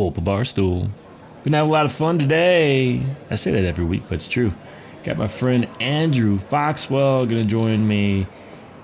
[0.00, 0.88] pull up a bar stool.
[1.44, 3.02] Gonna have a lot of fun today.
[3.30, 4.54] I say that every week, but it's true.
[5.04, 8.26] Got my friend Andrew Foxwell gonna join me,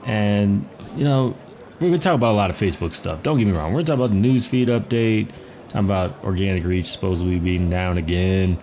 [0.04, 1.34] and you know
[1.80, 3.22] we're gonna talk about a lot of Facebook stuff.
[3.22, 3.72] Don't get me wrong.
[3.72, 5.30] We're gonna talk about the newsfeed update,
[5.68, 8.58] talking about organic reach supposedly being down again,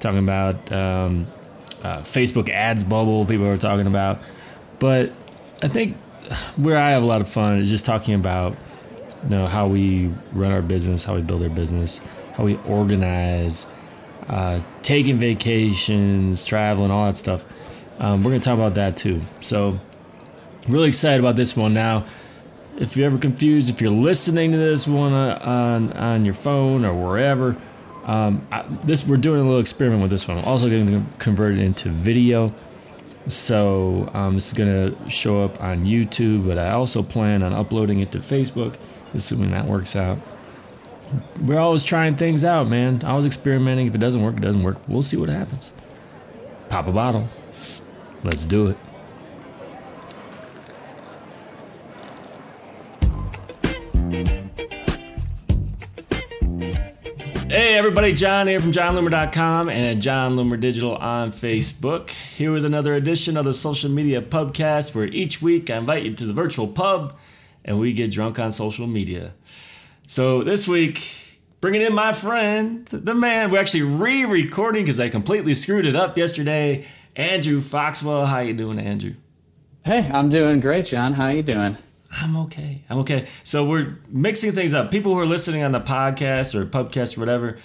[0.00, 1.28] talking about um,
[1.84, 4.20] uh, Facebook ads bubble people are talking about,
[4.80, 5.12] but
[5.62, 5.96] I think
[6.56, 8.56] where I have a lot of fun is just talking about
[9.24, 12.00] you know how we run our business, how we build our business,
[12.36, 13.66] how we organize,
[14.28, 17.44] uh, taking vacations, traveling, all that stuff.
[17.98, 19.22] Um, we're gonna talk about that too.
[19.40, 19.80] So
[20.68, 22.04] really excited about this one now.
[22.78, 26.84] If you're ever confused, if you're listening to this one uh, on on your phone
[26.84, 27.56] or wherever,
[28.04, 30.38] um, I, this we're doing a little experiment with this one.
[30.38, 32.52] I'm also going to convert it into video.
[33.28, 37.52] So um, this is going to show up on YouTube, but I also plan on
[37.52, 38.74] uploading it to Facebook,
[39.14, 40.18] assuming that works out.
[41.40, 43.04] We're always trying things out, man.
[43.04, 43.86] Always experimenting.
[43.86, 44.78] If it doesn't work, it doesn't work.
[44.88, 45.70] We'll see what happens.
[46.68, 47.28] Pop a bottle.
[48.24, 48.78] Let's do it.
[57.48, 62.08] Hey everybody, Jon here from JonLoomer.com and at Jon Loomer Digital on Facebook.
[62.08, 66.14] Here with another edition of the Social Media Pubcast, where each week I invite you
[66.14, 67.14] to the virtual pub
[67.64, 69.34] and we get drunk on social media.
[70.06, 73.50] So this week, bringing in my friend, the man.
[73.50, 76.86] We're actually re-recording because I completely screwed it up yesterday.
[77.16, 79.14] Andrew Foxwell, how you doing, Andrew?
[79.84, 81.12] Hey, I'm doing great, Jon.
[81.12, 81.76] How you doing?
[82.20, 82.84] I'm okay.
[82.90, 83.26] I'm okay.
[83.42, 84.90] So we're mixing things up.
[84.90, 87.58] People who are listening on the podcast or pubcast or whatever,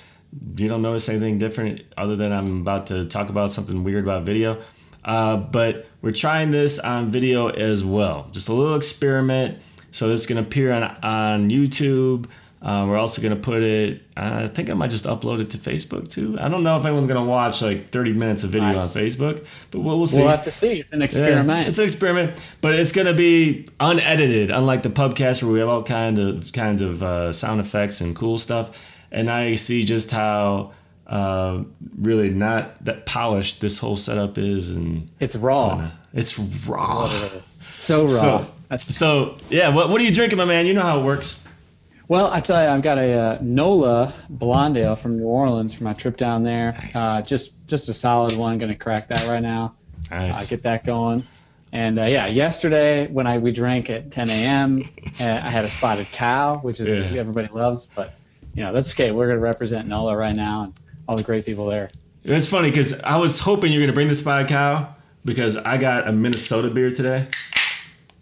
[0.58, 4.24] you don't notice anything different other than I'm about to talk about something weird about
[4.24, 4.62] video.
[5.04, 8.28] Uh, but we're trying this on video as well.
[8.32, 9.60] Just a little experiment.
[9.98, 12.28] So this is going to appear on on YouTube.
[12.62, 14.04] Uh, we're also going to put it.
[14.16, 16.38] I think I might just upload it to Facebook too.
[16.40, 18.96] I don't know if anyone's going to watch like 30 minutes of video Nice.
[18.96, 20.20] on Facebook, but we'll, we'll see.
[20.20, 20.80] We'll have to see.
[20.80, 21.62] It's an experiment.
[21.62, 25.60] Yeah, it's an experiment, but it's going to be unedited, unlike the pubcast where we
[25.60, 28.88] have all kind of kinds of uh, sound effects and cool stuff.
[29.12, 30.74] And I see just how
[31.08, 31.64] uh,
[31.98, 35.90] really not that polished this whole setup is, and it's raw.
[36.14, 36.38] it's
[36.68, 37.08] raw.
[37.76, 38.08] So raw.
[38.08, 40.66] So, so yeah, what what are you drinking, my man?
[40.66, 41.42] You know how it works.
[42.08, 45.84] well, I tell you, I've got a uh, Nola Blonde Ale from New Orleans for
[45.84, 46.74] my trip down there.
[46.74, 46.96] Nice.
[46.96, 48.58] Uh, just just a solid one.
[48.58, 49.76] Going to crack that right now.
[50.12, 50.44] Nice.
[50.44, 51.24] Uh, get that going.
[51.74, 54.90] And uh, yeah, yesterday when I we drank at 10 a.m.,
[55.20, 57.20] uh, I had a spotted cow, which is Yeah.
[57.20, 57.88] everybody loves.
[57.94, 58.14] But
[58.54, 59.12] you know that's okay.
[59.12, 60.74] We're going to represent Nola right now and
[61.08, 61.90] all the great people there.
[62.24, 66.08] It's funny because I was hoping you're gonna bring the spotted cow because I got
[66.10, 67.28] a Minnesota beer today.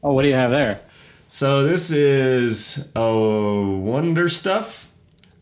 [0.05, 0.79] Oh, what do you have there?
[1.27, 4.91] So this is oh Wonder Stuff,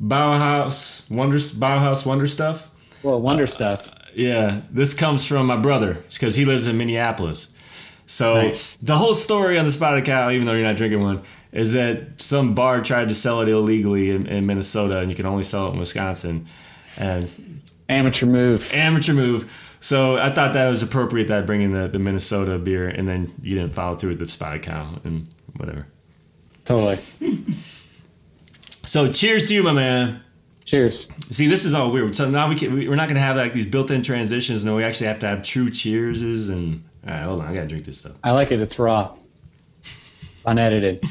[0.01, 2.69] Bauhaus Wonder Bauhaus Wonder Stuff.
[3.03, 3.91] Well, wonder stuff.
[3.91, 7.53] Uh, yeah, this comes from my brother because he lives in Minneapolis.
[8.06, 8.78] So Nice.
[8.78, 12.22] the whole story on the spotted cow, even though you're not drinking one, is that
[12.22, 15.68] some bar tried to sell it illegally in, in Minnesota, and you can only sell
[15.68, 16.45] it in Wisconsin.
[16.97, 17.30] And
[17.90, 18.72] Amateur move.
[18.74, 19.51] amateur move.
[19.83, 23.05] So I thought that was appropriate that I bring in the, the Minnesota beer, and
[23.05, 25.27] then you didn't follow through with the spotted cow and
[25.57, 25.88] whatever.
[26.63, 26.97] Totally.
[28.85, 30.21] So cheers to you, my man.
[30.63, 31.09] Cheers.
[31.31, 32.16] See, this is all weird.
[32.16, 34.63] So now we can, we- we're not going to have like these built-in transitions.
[34.63, 36.47] No, we actually have to have true cheerses.
[36.47, 38.13] And all right, hold on, I got to drink this stuff.
[38.23, 38.61] I like it.
[38.61, 39.17] It's raw,
[40.45, 41.03] unedited.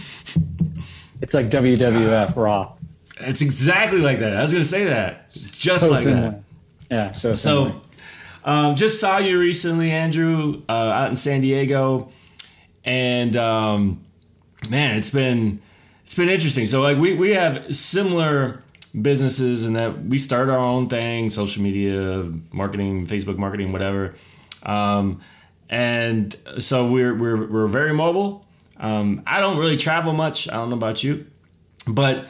[1.20, 2.72] It's like WWF raw.
[3.20, 4.34] It's exactly like that.
[4.38, 6.30] I was going to say that, just So like similar.
[6.30, 6.42] that.
[6.90, 7.12] Yeah.
[7.12, 7.74] So, similar.
[8.44, 12.10] Um, just saw you recently, Andrew, uh, out in San Diego,
[12.84, 14.04] and um,
[14.68, 15.60] man, it's been
[16.04, 16.66] it's been interesting.
[16.66, 18.60] So, like, we we have similar
[19.00, 24.14] businesses in that we start our own thing, social media, marketing, Facebook marketing, whatever.
[24.64, 25.20] Um,
[25.70, 28.46] and so we're we're we're very mobile.
[28.78, 30.48] Um, I don't really travel much.
[30.48, 31.26] I don't know about you,
[31.86, 32.26] but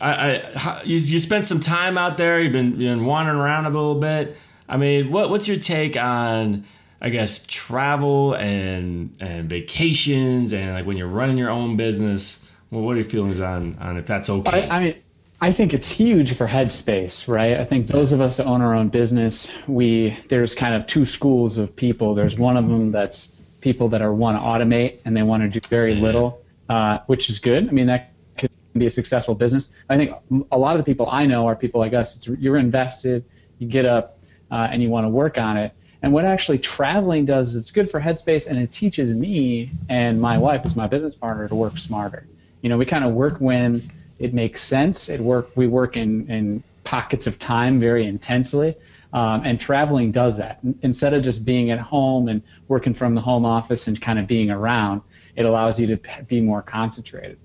[0.00, 2.40] I, I you, you spent some time out there.
[2.40, 4.36] You've been, you've been wandering around a little bit.
[4.68, 6.64] I mean, what what's your take on,
[7.00, 12.40] I guess, travel and and vacations and like when you're running your own business?
[12.70, 14.68] Well, what are your feelings on on if that's okay?
[14.68, 14.94] I, I mean,
[15.40, 17.60] I think it's huge for headspace, right?
[17.60, 21.04] I think those of us that own our own business, we there's kind of two
[21.04, 22.14] schools of people.
[22.14, 25.60] There's one of them that's people that are want to automate and they want to
[25.60, 27.68] do very little, uh, which is good.
[27.68, 29.74] I mean, that could be a successful business.
[29.88, 30.12] I think
[30.52, 32.16] a lot of the people I know are people like us.
[32.16, 33.24] It's, you're invested,
[33.58, 34.13] you get up,
[34.54, 35.72] uh, and you want to work on it.
[36.00, 40.20] And what actually traveling does is it's good for headspace and it teaches me and
[40.20, 42.24] my wife, as my business partner, to work smarter.
[42.62, 43.82] You know, we kind of work when
[44.20, 45.08] it makes sense.
[45.08, 45.50] It work.
[45.56, 48.76] We work in in pockets of time very intensely.
[49.12, 50.60] Um, and traveling does that.
[50.82, 54.26] Instead of just being at home and working from the home office and kind of
[54.26, 55.02] being around,
[55.36, 55.98] it allows you to
[56.28, 57.38] be more concentrated.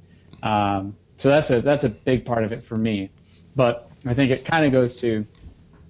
[0.44, 3.10] Um, so that's a that's a big part of it for me.
[3.56, 5.26] But I think it kind of goes to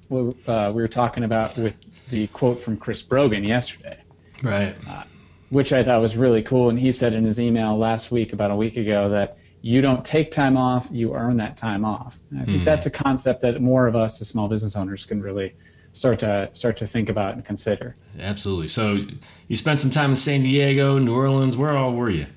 [0.09, 3.99] what uh, we were talking about with the quote from Chris Brogan yesterday,
[4.43, 4.75] right?
[4.87, 5.03] Uh,
[5.49, 6.69] which I thought was really cool.
[6.69, 10.03] And he said in his email last week, about a week ago, that you don't
[10.03, 12.19] take time off, you earn that time off.
[12.31, 12.65] And I think mm.
[12.65, 15.53] that's a concept that more of us as small business owners can really
[15.91, 17.95] start to start to think about and consider.
[18.19, 18.67] Absolutely.
[18.67, 18.99] So
[19.47, 21.57] you spent some time in San Diego, New Orleans.
[21.57, 22.27] Where all were you?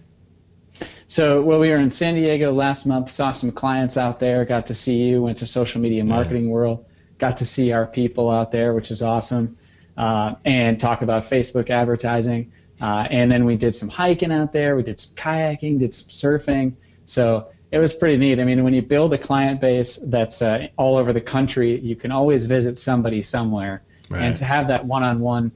[1.07, 3.11] So, well, we were in San Diego last month.
[3.11, 4.45] Saw some clients out there.
[4.47, 5.23] Got to see you.
[5.23, 6.51] Went to social media marketing yeah.
[6.51, 6.87] world.
[7.23, 9.57] Got to see our people out there, which is awesome.
[9.97, 12.51] Uh, and talk about Facebook advertising.
[12.81, 14.75] Uh, and then we did some hiking out there.
[14.75, 15.79] We did some kayaking.
[15.79, 16.75] Did some surfing.
[17.05, 18.41] So it was pretty neat.
[18.41, 21.95] I mean, when you build a client base that's uh, all over the country, you
[21.95, 23.83] can always visit somebody somewhere.
[24.11, 24.23] Right.
[24.25, 25.53] And to have that one-on-one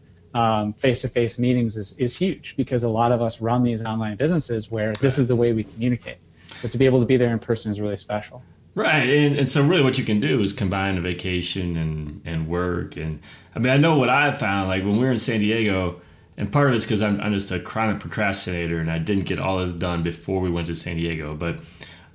[0.78, 4.92] face-to-face meetings is, is huge because a lot of us run these online businesses where
[4.94, 6.18] this is the way we communicate.
[6.54, 8.38] So to be able to be there in person is really special.
[8.76, 9.08] Right.
[9.08, 12.98] And, and so really what you can do is combine a vacation and, and work.
[12.98, 13.20] And
[13.54, 16.02] I mean, I know what I've found, like when we were in San Diego,
[16.36, 19.38] and part of it's because I'm, I'm just a chronic procrastinator and I didn't get
[19.38, 21.34] all this done before we went to San Diego.
[21.34, 21.60] But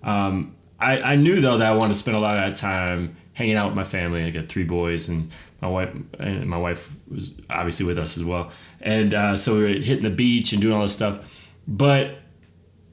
[0.03, 3.15] um, I, I knew though that I wanted to spend a lot of that time
[3.33, 4.23] hanging out with my family.
[4.23, 5.31] I got three boys, and
[5.61, 8.51] my wife and my wife was obviously with us as well.
[8.81, 11.27] And uh, so we were hitting the beach and doing all this stuff.
[11.67, 12.19] But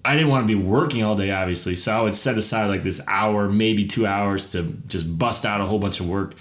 [0.08, 1.76] I didn't want to be working all day, obviously.
[1.76, 5.60] So I would set aside like this hour, maybe two hours, to just bust out
[5.60, 6.34] a whole bunch of work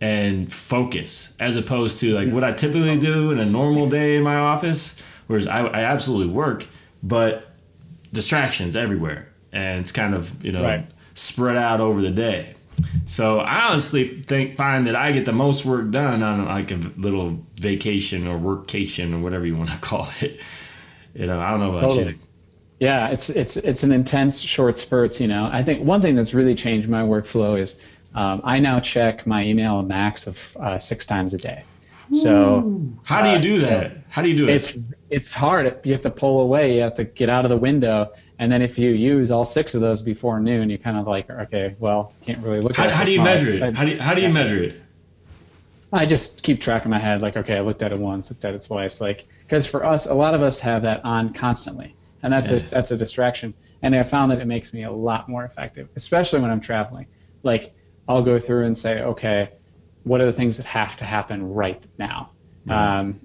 [0.00, 4.22] and focus, as opposed to like what I typically do in a normal day in
[4.22, 5.00] my office.
[5.26, 6.66] Whereas I, I absolutely work,
[7.02, 7.52] but
[8.12, 10.86] distractions everywhere and it's kind of you know right.
[11.14, 12.54] spread out over the day.
[13.06, 16.76] So I honestly think find that I get the most work done on like a
[16.96, 20.40] little vacation or workcation or whatever you want to call it.
[21.14, 22.12] You know, I don't know about totally.
[22.12, 22.18] you.
[22.78, 25.20] Yeah, it's it's it's an intense short spurts.
[25.20, 27.80] You know, I think one thing that's really changed my workflow is
[28.14, 31.62] um, I now check my email a max of uh, six times a day.
[32.12, 33.90] So how do you do uh, that?
[33.90, 34.54] So how do you do it?
[34.54, 34.78] It's
[35.10, 35.80] it's hard.
[35.84, 36.76] You have to pull away.
[36.76, 39.74] You have to get out of the window and then if you use all six
[39.74, 42.90] of those before noon, you kind of like, okay, well, can't really look how, at
[42.90, 42.94] it.
[42.94, 43.74] How do you measure it?
[43.74, 44.82] How do you, how do you measure it?
[45.92, 48.44] I just keep track in my head, like, okay, I looked at it once, looked
[48.44, 51.94] at it twice, like, because for us, a lot of us have that on constantly,
[52.22, 52.58] and that's yeah.
[52.58, 53.54] a that's a distraction.
[53.82, 57.06] And I found that it makes me a lot more effective, especially when I'm traveling.
[57.42, 57.74] Like,
[58.08, 59.50] I'll go through and say, okay,
[60.04, 62.30] what are the things that have to happen right now,
[62.70, 63.20] um,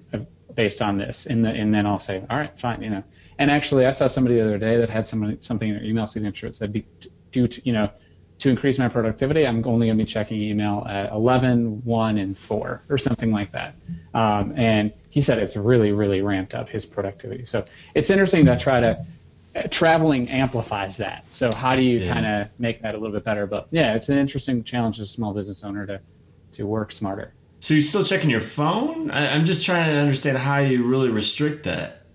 [0.54, 3.02] based on this, and the, and then I'll say, all right, fine, you know,
[3.38, 6.06] and actually, I saw somebody the other day that had somebody, something in their email
[6.06, 6.84] signature that said,
[7.32, 7.90] due to, you know,
[8.42, 12.36] to increase my productivity, I'm only going to be checking email at 11, 1, and
[12.36, 13.76] 4, or something like that.
[14.14, 17.44] Um, and he said it's really, really ramped up his productivity.
[17.44, 19.06] So it's interesting to try to,
[19.54, 21.24] uh, traveling amplifies that.
[21.32, 22.12] So how do you yeah.
[22.12, 23.46] kind of make that a little bit better?
[23.46, 26.00] But yeah, it's an interesting challenge as a small business owner to,
[26.52, 27.34] to work smarter.
[27.60, 29.12] So you're still checking your phone?
[29.12, 32.06] I, I'm just trying to understand how you really restrict that.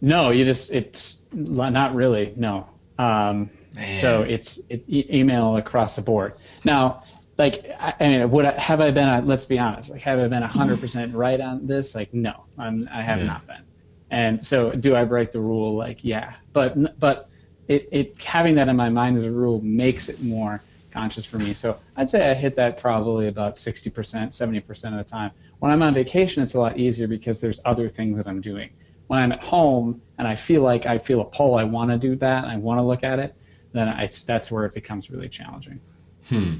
[0.00, 2.68] No, you just it's not really no.
[2.96, 3.50] Um,
[3.94, 6.34] so it's it, email across the board.
[6.64, 7.02] Now,
[7.38, 9.08] like I, I mean, would I, have I been?
[9.08, 9.90] A, let's be honest.
[9.90, 11.94] Like, have I been hundred percent right on this?
[11.94, 13.26] Like, no, I'm, I have yeah.
[13.26, 13.62] not been.
[14.10, 15.74] And so, do I break the rule?
[15.74, 17.28] Like, yeah, but but
[17.68, 21.38] it, it having that in my mind as a rule makes it more conscious for
[21.38, 21.54] me.
[21.54, 25.32] So I'd say I hit that probably about sixty percent, seventy percent of the time.
[25.58, 28.70] When I'm on vacation, it's a lot easier because there's other things that I'm doing
[29.06, 31.98] when I'm at home and I feel like I feel a pull, I want to
[31.98, 33.34] do that, I want to look at it,
[33.74, 35.80] then it's that's where it becomes really challenging.
[36.28, 36.54] Hmm.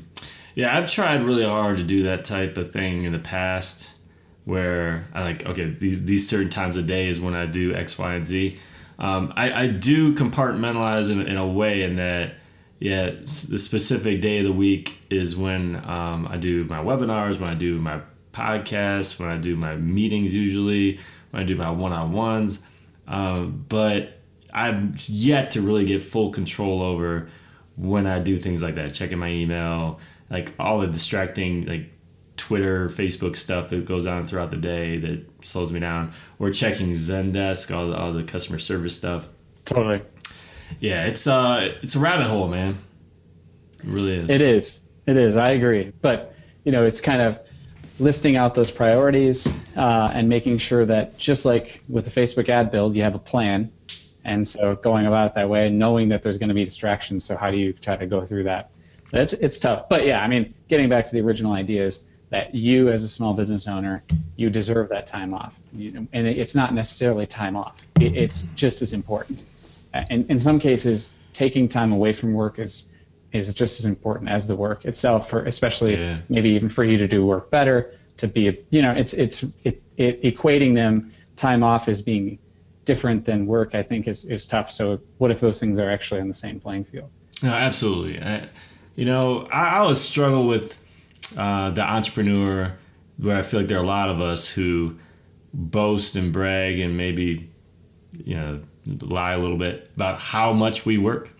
[0.55, 3.95] Yeah, I've tried really hard to do that type of thing in the past,
[4.45, 7.99] where I like okay these these certain times of day is when I do X,
[7.99, 8.59] Y, and Z.
[8.99, 12.35] Um, I, I do compartmentalize in, in a way in that
[12.79, 17.51] yeah the specific day of the week is when um, I do my webinars, when
[17.51, 18.01] I do my
[18.33, 20.99] podcasts, when I do my meetings usually
[21.35, 22.63] when I do my one on ones.
[23.09, 24.21] Um, but
[24.55, 27.29] I've yet to really get full control over
[27.77, 29.99] when I do things like that, checking my email,
[30.31, 31.91] like all the distracting, like
[32.37, 36.93] Twitter, Facebook stuff that goes on throughout the day that slows me down, or checking
[36.93, 39.29] Zendesk, all the, all the customer service stuff.
[39.65, 40.03] Totally.
[40.81, 42.77] Yeah, it's uh, it's a rabbit hole, man.
[43.83, 44.31] It really is.
[44.31, 44.83] It is.
[45.07, 45.37] It is.
[45.37, 45.93] I agree.
[46.01, 46.35] But
[46.65, 47.39] you know, it's kind of
[47.99, 49.47] listing out those priorities
[49.77, 53.21] uh, and making sure that just like with the Facebook ad build, you have a
[53.21, 53.71] plan
[54.25, 57.25] And so going about it that way, knowing that there's going to be distractions.
[57.25, 58.71] So how do you try to go through that?
[59.13, 59.89] It's it's tough.
[59.89, 63.35] But yeah, I mean, getting back to the original ideas that you as a small
[63.35, 64.03] business owner,
[64.37, 65.61] you deserve that time off.
[65.73, 67.87] You, and it's not necessarily time off.
[68.01, 69.45] It, it's just as important.
[69.93, 72.89] And in some cases, taking time away from work is
[73.33, 76.19] is just as important as the work itself for especially yeah.
[76.29, 79.85] maybe even for you to do work better to be you know it's it's it's
[79.97, 82.39] it, equating them time off as being
[82.85, 86.21] different than work i think is is tough so what if those things are actually
[86.21, 87.11] on the same playing field
[87.43, 88.47] no absolutely I,
[88.97, 90.83] you know i, always struggle with
[91.37, 92.75] uh, the entrepreneur
[93.19, 94.97] where i feel like there are a lot of us who
[95.53, 97.51] boast and brag and maybe
[98.25, 98.61] you know
[99.01, 101.31] lie a little bit about how much we work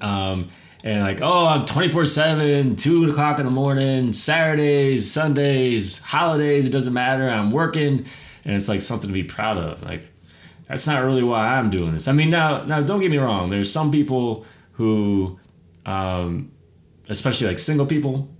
[0.00, 0.50] um,
[0.84, 6.70] and like, oh, I'm 24 7, 2 o'clock in the morning, Saturdays, Sundays, holidays, it
[6.70, 7.28] doesn't matter.
[7.28, 8.06] I'm working.
[8.44, 9.82] And it's like something to be proud of.
[9.84, 10.11] Like,
[10.72, 12.08] that's not really why I'm doing this.
[12.08, 13.50] I mean, now, now don't get me wrong.
[13.50, 15.38] There's some people who,
[15.84, 16.50] um,
[17.10, 18.30] especially like single people,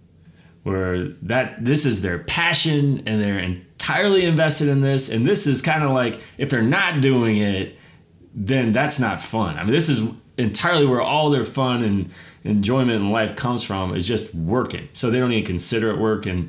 [0.62, 5.10] where that this is their passion and they're entirely invested in this.
[5.10, 7.76] And this is kind of like if they're not doing it,
[8.34, 9.58] then that's not fun.
[9.58, 10.02] I mean, this is
[10.38, 12.10] entirely where all their fun and
[12.44, 14.88] enjoyment in life comes from is just working.
[14.94, 16.48] So they don't even consider it work, and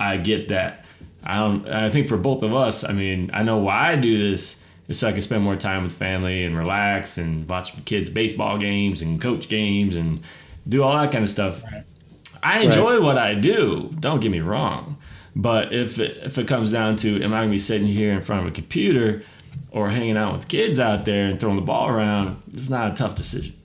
[0.00, 0.84] I get that.
[1.24, 1.68] I don't.
[1.68, 5.08] I think for both of us, I mean, I know why I do this so
[5.08, 9.20] I can spend more time with family and relax and watch kids' baseball games and
[9.20, 10.20] coach games and
[10.68, 11.64] do all that kind of stuff.
[11.64, 11.84] Right.
[12.42, 13.02] I enjoy right.
[13.02, 13.94] what I do.
[13.98, 14.98] Don't get me wrong,
[15.34, 18.12] but if it, if it comes down to am I going to be sitting here
[18.12, 19.22] in front of a computer
[19.72, 22.94] or hanging out with kids out there and throwing the ball around, it's not a
[22.94, 23.56] tough decision.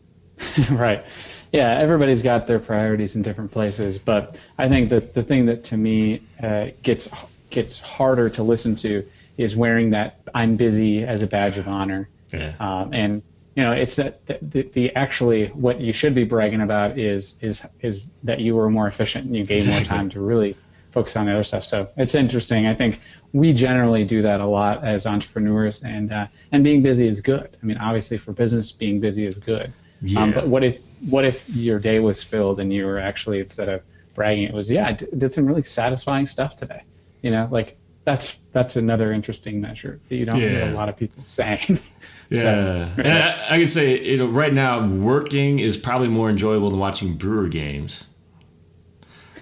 [0.70, 1.04] right.
[1.52, 5.64] Yeah, everybody's got their priorities in different places, but I think that the thing that
[5.64, 7.10] to me uh, gets
[7.50, 12.08] gets harder to listen to is wearing that "I'm busy" as a badge of honor.
[12.32, 12.54] Yeah.
[12.60, 13.22] Um, and
[13.54, 17.38] you know, it's that the, the, the, actually what you should be bragging about is
[17.42, 19.88] is is that you were more efficient and you gave exactly.
[19.88, 20.56] more time to really
[20.90, 21.64] focus on the other stuff.
[21.64, 22.66] So it's interesting.
[22.66, 23.00] I think
[23.32, 27.56] we generally do that a lot as entrepreneurs, and uh, and being busy is good.
[27.62, 29.66] I mean, obviously for business, being busy is good.
[29.66, 29.72] Um,
[30.02, 30.22] yeah.
[30.22, 33.68] Um, but what if what if your day was filled and you were actually instead
[33.68, 33.82] of
[34.14, 36.82] bragging, it was yeah, I did some really satisfying stuff today.
[37.22, 40.48] You know, like that's that's another interesting measure that you don't yeah.
[40.48, 41.80] hear a lot of people saying.
[42.30, 43.06] yeah, so, right.
[43.06, 47.16] I, I can say you know right now working is probably more enjoyable than watching
[47.16, 48.06] Brewer games.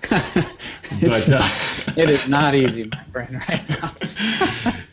[0.10, 1.48] but uh,
[1.96, 3.92] it is not easy, my friend, right now.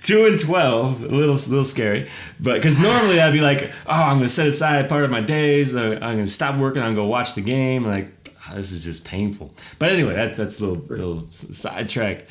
[0.04, 2.08] two and twelve, a little, little scary.
[2.40, 5.76] But because normally I'd be like, oh, I'm gonna set aside part of my days.
[5.76, 6.82] Uh, I'm gonna stop working.
[6.82, 7.86] I'm gonna go watch the game.
[7.86, 8.12] Like
[8.50, 9.54] oh, this is just painful.
[9.80, 12.28] But anyway, that's that's a little little sidetrack.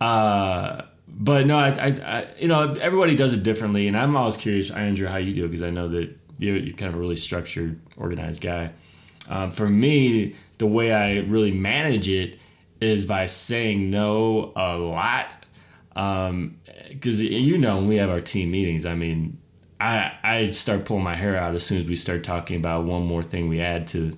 [0.00, 4.36] Uh, but no, I, I, I, you know, everybody does it differently, and I'm always
[4.36, 6.98] curious, Andrew, how you do it because I know that you're, you're, kind of a
[6.98, 8.72] really structured, organized guy.
[9.28, 12.38] Um, for me, the way I really manage it
[12.80, 15.26] is by saying no a lot.
[15.94, 16.58] Um,
[16.90, 19.38] because you know when we have our team meetings, I mean,
[19.80, 23.06] I I start pulling my hair out as soon as we start talking about one
[23.06, 24.16] more thing we add to,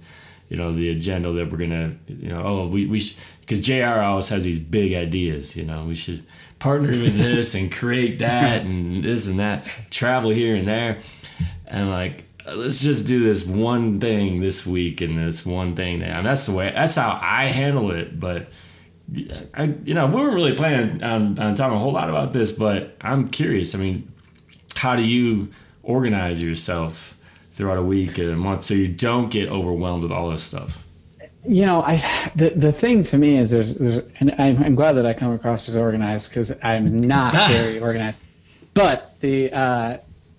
[0.49, 3.02] you know, the agenda that we're gonna, you know, oh we we
[3.40, 4.00] because Jr.
[4.00, 6.25] always has these big ideas, you know, we should
[6.59, 10.99] partner with this and create that and this and that, travel here and there,
[11.67, 12.25] and like
[12.55, 16.02] let's just do this one thing this week and this one thing.
[16.02, 16.73] And that's the way.
[16.75, 18.49] That's how I handle it, but
[19.55, 22.52] I, you know, we weren't really planning on, on talking a whole lot about this,
[22.52, 23.75] but I'm curious.
[23.75, 24.11] I mean,
[24.75, 25.49] how do you
[25.83, 27.17] organize yourself
[27.52, 30.85] throughout a week and a month so you don't get overwhelmed with all this stuff?
[31.45, 31.97] You know, I
[32.35, 35.33] the the thing to me is there's, there's and I'm, I'm glad that I come
[35.33, 38.19] across as organized because I'm not very organized.
[38.75, 39.99] But the uh,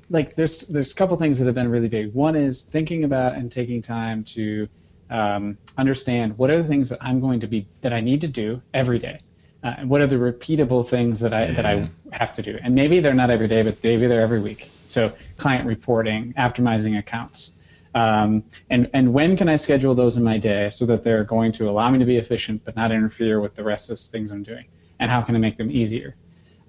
[0.10, 2.14] like there's there's a couple things that have been really big.
[2.14, 4.68] One is thinking about and taking time to
[5.10, 8.28] um, understand what are the things that I'm going to be that I need to
[8.28, 9.20] do every day.
[9.64, 11.52] Uh, and what are the repeatable things that I yeah.
[11.54, 12.60] that I have to do?
[12.62, 14.70] And maybe they're not every day, but maybe they're every week.
[14.90, 17.54] So client reporting, optimizing accounts,
[17.96, 21.52] um, and and when can I schedule those in my day so that they're going
[21.54, 24.32] to allow me to be efficient but not interfere with the rest of the things
[24.32, 24.66] I'm doing?
[25.00, 26.16] And how can I make them easier?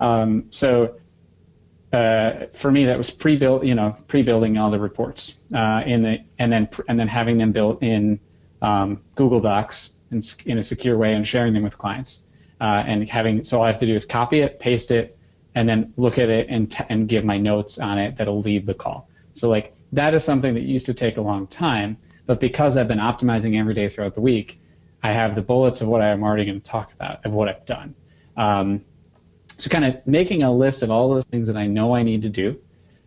[0.00, 0.96] Um, so
[1.92, 6.20] uh, for me, that was pre-built, you know, pre-building all the reports uh, in the,
[6.38, 8.20] and then and then having them built in
[8.62, 12.28] um, Google Docs in, in, a secure way and sharing them with clients.
[12.60, 15.18] Uh, and having so all I have to do is copy it, paste it,
[15.54, 18.66] and then look at it and t- and give my notes on it that'll lead
[18.66, 19.08] the call.
[19.32, 22.88] So like that is something that used to take a long time, but because I've
[22.88, 24.60] been optimizing every day throughout the week,
[25.02, 27.64] I have the bullets of what I'm already going to talk about of what I've
[27.64, 27.94] done.
[28.36, 28.84] Um,
[29.56, 32.22] so kind of making a list of all those things that I know I need
[32.22, 32.60] to do,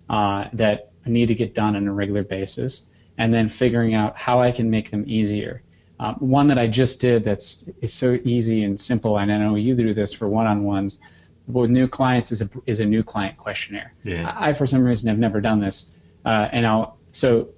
[0.09, 4.39] uh, that need to get done on a regular basis, and then figuring out how
[4.39, 5.63] I can make them easier.
[5.99, 9.55] Um, one that I just did that's is so easy and simple, and I know
[9.55, 10.99] you do this for one-on-ones.
[11.47, 13.91] With new clients is a, is a new client questionnaire.
[14.03, 14.33] Yeah.
[14.37, 17.49] I, for some reason, have never done this, uh, and I'll so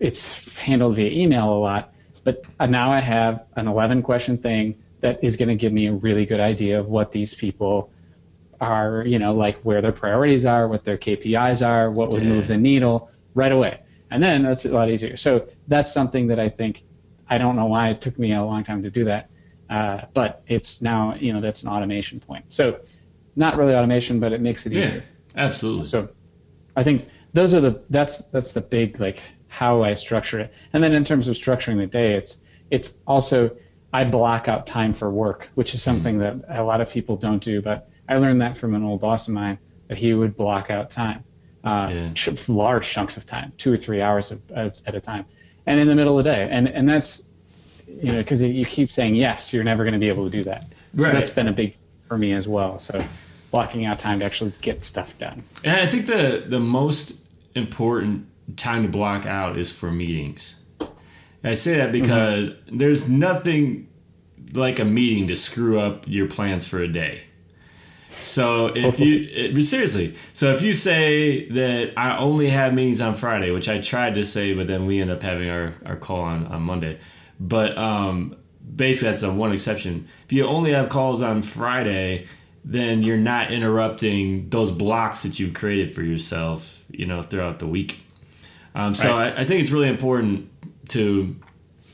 [0.00, 1.92] it's handled via email a lot.
[2.24, 5.86] But uh, now I have an 11 question thing that is going to give me
[5.86, 7.90] a really good idea of what these people
[8.60, 12.28] are, you know, like where their priorities are, what their KPIs are, what would Yeah.
[12.30, 13.80] move the needle right away.
[14.10, 15.16] And then that's a lot easier.
[15.16, 16.84] So that's something that I think,
[17.28, 19.30] I don't know why it took me a long time to do that.
[19.70, 22.44] Uh, but it's now, you know, that's an automation point.
[22.52, 22.80] So
[23.38, 25.04] not really automation, but it makes it easier.
[25.34, 25.84] Yeah, absolutely.
[25.84, 26.08] So
[26.76, 30.52] I think those are the that's that's the big like how I structure it.
[30.72, 32.40] And then in terms of structuring the day, it's
[32.70, 33.56] it's also
[33.92, 37.42] I block out time for work, which is something that a lot of people don't
[37.42, 37.62] do.
[37.62, 40.90] But I learned that from an old boss of mine that he would block out
[40.90, 41.24] time,
[41.64, 42.12] uh, Yeah.
[42.12, 45.24] ch- large chunks of time, two or three hours of, of, at a time,
[45.66, 46.48] and in the middle of the day.
[46.50, 47.28] And and that's
[47.86, 50.44] you know because you keep saying yes, you're never going to be able to do
[50.44, 50.66] that.
[50.96, 51.12] So Right.
[51.12, 51.76] that's been a big
[52.08, 52.78] for me as well.
[52.78, 53.02] So
[53.50, 55.44] blocking out time to actually get stuff done.
[55.64, 57.14] And I think the the most
[57.54, 58.26] important
[58.56, 60.56] time to block out is for meetings.
[61.44, 63.88] I say that because there's nothing
[64.54, 67.22] like a meeting to screw up your plans for a day.
[68.20, 73.00] So if you it, but seriously, so if you say that I only have meetings
[73.00, 75.96] on Friday, which I tried to say, but then we end up having our, our
[75.96, 76.98] call on, on Monday.
[77.38, 78.36] But um,
[78.74, 80.08] basically, that's a one exception.
[80.24, 82.26] If you only have calls on Friday,
[82.70, 87.66] then you're not interrupting those blocks that you've created for yourself, you know, throughout the
[87.66, 88.00] week.
[88.74, 89.32] Um, so Right.
[89.32, 90.50] I, I think it's really important
[90.90, 91.34] to,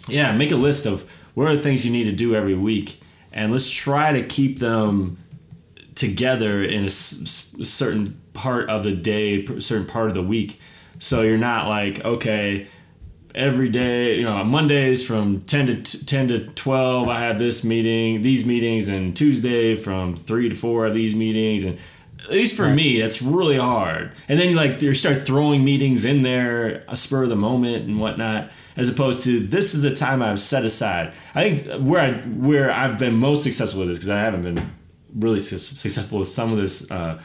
[0.08, 3.00] yeah, make a list of what are the things you need to do every week,
[3.32, 5.18] and let's try to keep them
[5.94, 10.58] together in a s- certain part of the day, a certain part of the week.
[10.98, 12.66] So you're not like, okay,
[13.34, 17.38] every day, you know, on Mondays from 10 to t- 10 to 12, I have
[17.38, 21.64] this meeting, these meetings, and Tuesday from 3 to 4 of these meetings.
[21.64, 21.78] And
[22.22, 24.12] at least for me, that's really hard.
[24.28, 27.86] And then you like, you start throwing meetings in there, a spur of the moment
[27.86, 31.12] and whatnot, as opposed to this is a time I've set aside.
[31.34, 34.72] I think where I, where I've been most successful with this, because I haven't been
[35.14, 37.20] really su- successful with some of this uh,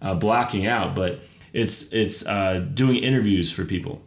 [0.00, 1.20] uh, blocking out, but
[1.52, 4.02] it's it's uh, doing interviews for people.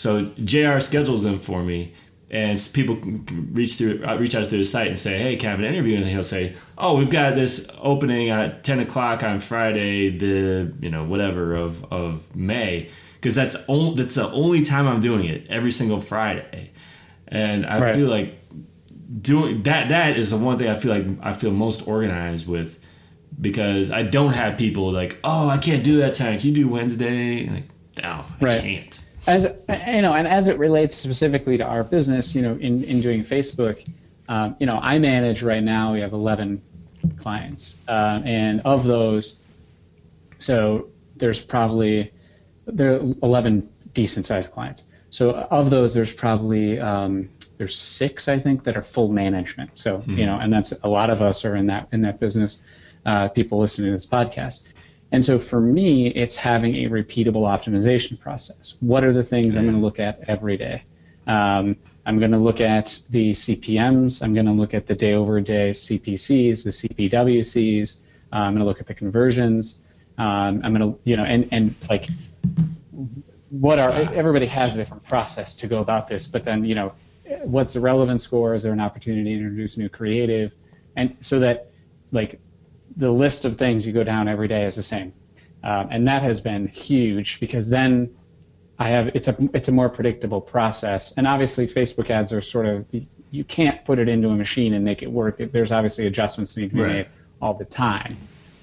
[0.00, 0.78] So Jr.
[0.80, 1.92] schedules them for me,
[2.30, 2.96] and people
[3.52, 5.66] reach through uh, reach out through the site and say, "Hey, can I have an
[5.66, 10.72] interview?" And he'll say, "Oh, we've got this opening at ten o'clock on Friday, the
[10.80, 15.26] you know whatever of of May, because that's only that's the only time I'm doing
[15.26, 16.70] it every single Friday."
[17.28, 17.94] And I Right.
[17.94, 18.40] feel like
[19.20, 22.78] doing that that is the one thing I feel like I feel most organized with
[23.38, 26.38] because I don't have people like, oh, I can't do that time.
[26.38, 27.46] Can you do Wednesday?
[27.48, 27.64] Like,
[28.02, 28.60] no, I Right.
[28.62, 29.00] can't.
[29.26, 33.00] as you know, and as it relates specifically to our business, you know, in, in
[33.00, 33.86] doing Facebook,
[34.28, 35.92] um, you know, I manage right now.
[35.92, 36.62] We have eleven
[37.18, 39.42] clients, uh, and of those,
[40.38, 42.12] so there's probably
[42.66, 44.86] there are eleven decent sized clients.
[45.10, 47.28] So of those, there's probably um,
[47.58, 49.78] there's six I think that are full management.
[49.78, 52.78] So you know, and that's a lot of us are in that in that business.
[53.04, 54.72] Uh, people listening to this podcast.
[55.12, 58.76] And so for me, it's having a repeatable optimization process.
[58.80, 60.84] What are the things I'm going to look at every day?
[61.26, 64.22] Um, I'm going to look at the CPMs.
[64.22, 68.06] I'm going to look at the day over day CPCs, the CPWCs.
[68.32, 69.86] Uh, I'm going to look at the conversions.
[70.16, 72.08] Um, I'm going to, you know, and, and like
[73.50, 76.92] what are, everybody has a different process to go about this, but then, you know,
[77.44, 78.54] what's the relevant score?
[78.54, 80.54] Is there an opportunity to introduce new creative?
[80.96, 81.70] And so that
[82.12, 82.40] like
[82.96, 85.12] the list of things you go down every day is the same.
[85.62, 88.14] Um, and that has been huge because then
[88.78, 91.16] I have it's a it's a more predictable process.
[91.18, 92.86] And obviously, Facebook ads are sort of
[93.30, 95.36] you can't put it into a machine and make it work.
[95.38, 96.92] There's obviously adjustments that need to be Right.
[96.94, 97.06] made
[97.40, 98.16] all the time.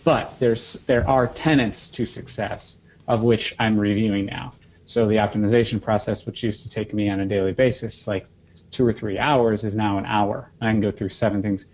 [0.04, 4.54] But there's there are tenets to success of which I'm reviewing now.
[4.86, 8.26] So the optimization process, which used to take me on a daily basis like
[8.72, 10.52] two or three hours, is now an hour.
[10.62, 11.68] I can go through seven things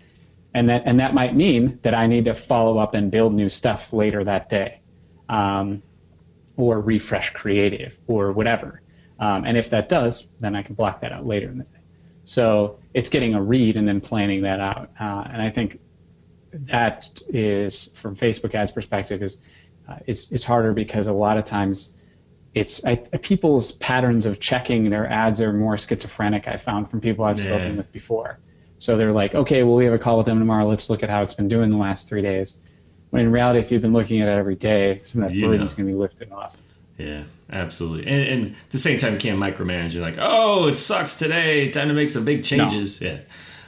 [0.54, 3.48] and that and that might mean that I need to follow up and build new
[3.48, 4.80] stuff later that day,
[5.28, 5.82] um,
[6.56, 8.80] or refresh creative or whatever.
[9.18, 11.70] Um, and if that does, then I can block that out later in the day.
[12.24, 14.90] So it's getting a read and then planning that out.
[14.98, 15.78] Uh, and I think
[16.52, 19.40] that is, from Facebook ads perspective, is
[19.88, 21.96] uh, it's it's harder because a lot of times
[22.54, 26.46] it's I, people's patterns of checking their ads are more schizophrenic.
[26.46, 27.76] I found from people I've spoken Yeah.
[27.78, 28.38] with before.
[28.78, 30.66] So they're like, okay, well, we have a call with them tomorrow.
[30.66, 32.60] Let's look at how it's been doing the last three days.
[33.10, 35.74] When in reality, if you've been looking at it every day, some of that burden's
[35.74, 36.56] going to be lifted off.
[36.98, 38.06] Yeah, absolutely.
[38.06, 39.94] And, and at the same time, you can't micromanage.
[39.94, 41.68] You're like, oh, it sucks today.
[41.70, 43.00] Time to make some big changes.
[43.00, 43.08] No.
[43.08, 43.18] Yeah.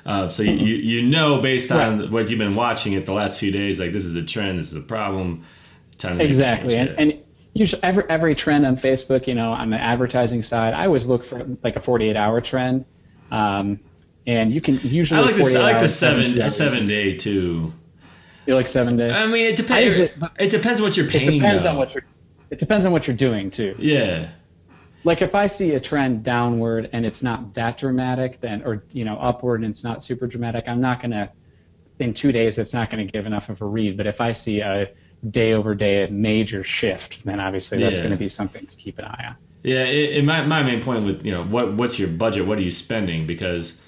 [0.07, 2.11] Uh, so you, you know based on right.
[2.11, 4.71] what you've been watching it the last few days, like this is a trend, this
[4.71, 5.43] is a problem.
[5.99, 7.19] Time exactly, and, and
[7.55, 11.25] usually every every trend on Facebook, you know, on the advertising side, I always look
[11.25, 12.85] for like a 48 hour trend,
[13.33, 13.81] um,
[14.27, 15.21] and you can usually.
[15.21, 17.73] I like the I like the seven a seven day too.
[18.47, 19.11] You like seven day?
[19.11, 19.99] I mean, it depends.
[19.99, 21.29] It depends what you're paying.
[21.29, 21.71] It depends though.
[21.71, 22.05] on what you're.
[22.51, 23.75] It depends on what you're doing too.
[23.79, 24.29] Yeah
[25.07, 29.05] like if I see a trend downward and it's not that dramatic, then or you
[29.05, 31.31] know upward and it's not super dramatic, I'm not gonna
[32.01, 33.97] in two days it's not gonna give enough of a read.
[33.97, 34.91] But if I see a
[35.31, 38.03] day over day major shift, then obviously that's yeah.
[38.03, 39.37] going to be something to keep an eye on.
[39.63, 42.45] Yeah, it, it, my my main point with you know what what's your budget?
[42.47, 43.29] What are you spending?
[43.29, 43.81] Because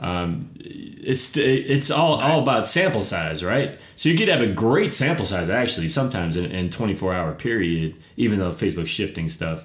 [0.00, 3.78] um, it's it's all all about sample size, right?
[3.96, 7.96] So you could have a great sample size actually sometimes in, in 24 hour period,
[8.16, 9.64] even though Facebook's shifting stuff.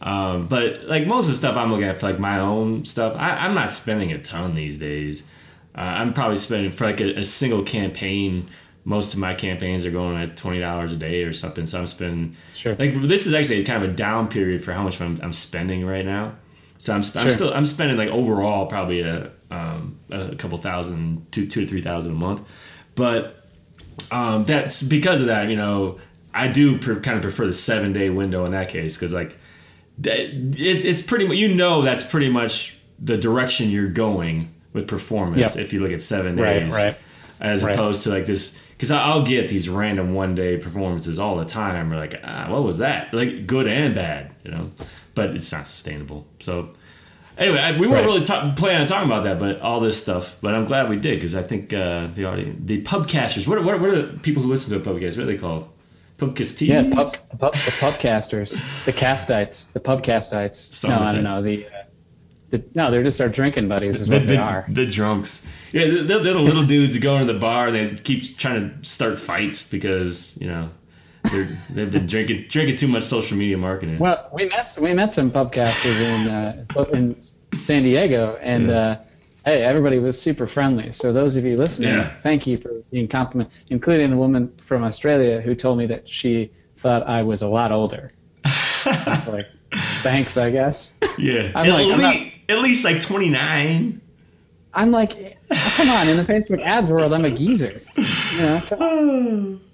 [0.00, 3.14] Um, but like most of the stuff I'm looking at for like my own stuff,
[3.16, 5.24] I, am not spending a ton these days.
[5.74, 8.48] Uh, I'm probably spending for like a, a, single campaign.
[8.84, 11.66] Most of my campaigns are going at twenty dollars a day or something.
[11.66, 12.36] So I'm spending.
[12.54, 12.74] Sure.
[12.76, 15.84] Like this is actually kind of a down period for how much I'm, I'm spending
[15.84, 16.34] right now.
[16.78, 17.22] So I'm, sure.
[17.22, 21.66] I'm still I'm spending like overall probably a um, a couple thousand, two two to
[21.66, 22.42] three thousand a month,
[22.94, 23.46] but
[24.10, 25.48] um, that's because of that.
[25.48, 25.98] You know,
[26.32, 29.36] I do pre- kind of prefer the seven day window in that case because like
[30.02, 35.56] it, it's pretty much you know that's pretty much the direction you're going with performance
[35.56, 35.64] yep.
[35.64, 36.96] if you look at seven days right, right.
[37.40, 37.74] as right.
[37.74, 41.92] opposed to like this because I'll get these random one day performances all the time
[41.92, 44.72] or like ah, what was that like good and bad you know
[45.14, 46.70] but it's not sustainable so
[47.38, 50.36] anyway I, we weren't really ta- planning on talking about that but all this stuff
[50.40, 53.80] but I'm glad we did because I think uh, the audience the pubcasters what, what,
[53.80, 55.68] what are the people who listen to a pubcast what are they called
[56.18, 56.68] Pubcasties?
[56.68, 60.54] Yeah, pub, pub, the pubcasters, the castites, the pubcastites.
[60.54, 61.42] Something no, I don't know.
[61.42, 61.70] The, uh,
[62.50, 64.00] the, no, they're just our drinking buddies.
[64.00, 64.64] Is the, what they are.
[64.68, 65.44] The drunks.
[65.72, 67.66] Yeah, they're, they're the little dudes who go into the bar.
[67.66, 70.70] and They keep trying to start fights because you know
[71.30, 73.98] they're, they've been drinking drinking too much social media marketing.
[73.98, 77.20] Well, we met we met some pubcasters in uh, in
[77.58, 78.68] San Diego, and.
[78.68, 78.76] Yeah.
[78.76, 78.98] Uh,
[79.44, 80.92] hey, everybody was super friendly.
[80.92, 82.16] So those of you listening, yeah.
[82.20, 86.50] thank you for being compliment, including the woman from Australia who told me that she
[86.76, 88.12] thought I was a lot older.
[88.44, 89.46] I like,
[90.02, 90.98] thanks, I guess.
[91.18, 92.00] Yeah, at, like, least,
[92.48, 94.00] not, at least like 29.
[94.76, 95.38] I'm like,
[95.76, 97.80] come on, in the Facebook ads world, I'm a geezer.
[97.96, 99.60] You know,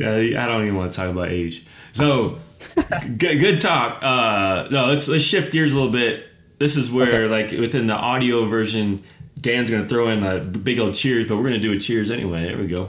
[0.00, 1.64] yeah, I don't even want to talk about age.
[1.92, 2.38] So,
[2.74, 4.02] good, good talk.
[4.02, 6.26] Uh, no, let's let's shift gears a little bit
[6.58, 7.28] this is where okay.
[7.28, 9.02] like within the audio version
[9.40, 12.44] dan's gonna throw in a big old cheers but we're gonna do a cheers anyway
[12.44, 12.88] there we go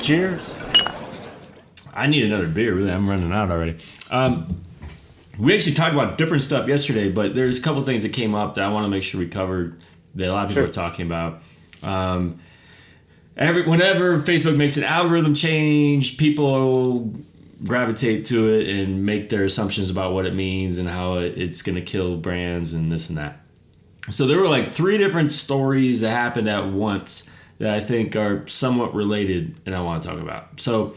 [0.00, 0.56] cheers
[1.94, 3.76] i need another beer really i'm running out already
[4.10, 4.62] um,
[5.38, 8.54] we actually talked about different stuff yesterday but there's a couple things that came up
[8.54, 9.76] that i want to make sure we covered
[10.14, 10.68] that a lot of people sure.
[10.68, 11.42] are talking about
[11.82, 12.38] um,
[13.36, 17.12] every whenever facebook makes an algorithm change people
[17.64, 21.76] gravitate to it and make their assumptions about what it means and how it's going
[21.76, 23.40] to kill brands and this and that.
[24.10, 28.46] So there were like three different stories that happened at once that I think are
[28.48, 30.60] somewhat related and I want to talk about.
[30.60, 30.94] So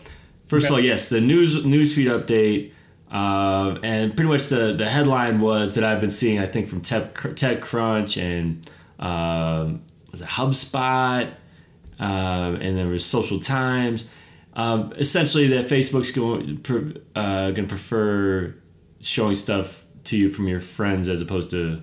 [0.48, 0.74] first okay.
[0.74, 2.72] of all, yes, the news newsfeed update.
[3.12, 6.82] Uh, and pretty much the, the headline was that I've been seeing, I think, from
[6.82, 8.70] Tech, TechCrunch and
[9.00, 11.32] um, was it HubSpot,
[12.00, 14.06] um, and there was Social Times
[14.56, 16.62] um, essentially, that Facebook's going
[17.16, 18.56] uh, going to prefer
[19.02, 21.82] showing stuff to you from your friends as opposed to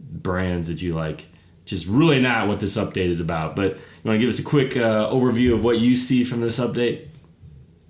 [0.00, 1.26] brands that you like.
[1.64, 3.56] Just really not what this update is about.
[3.56, 6.40] But you want to give us a quick uh, overview of what you see from
[6.40, 7.08] this update?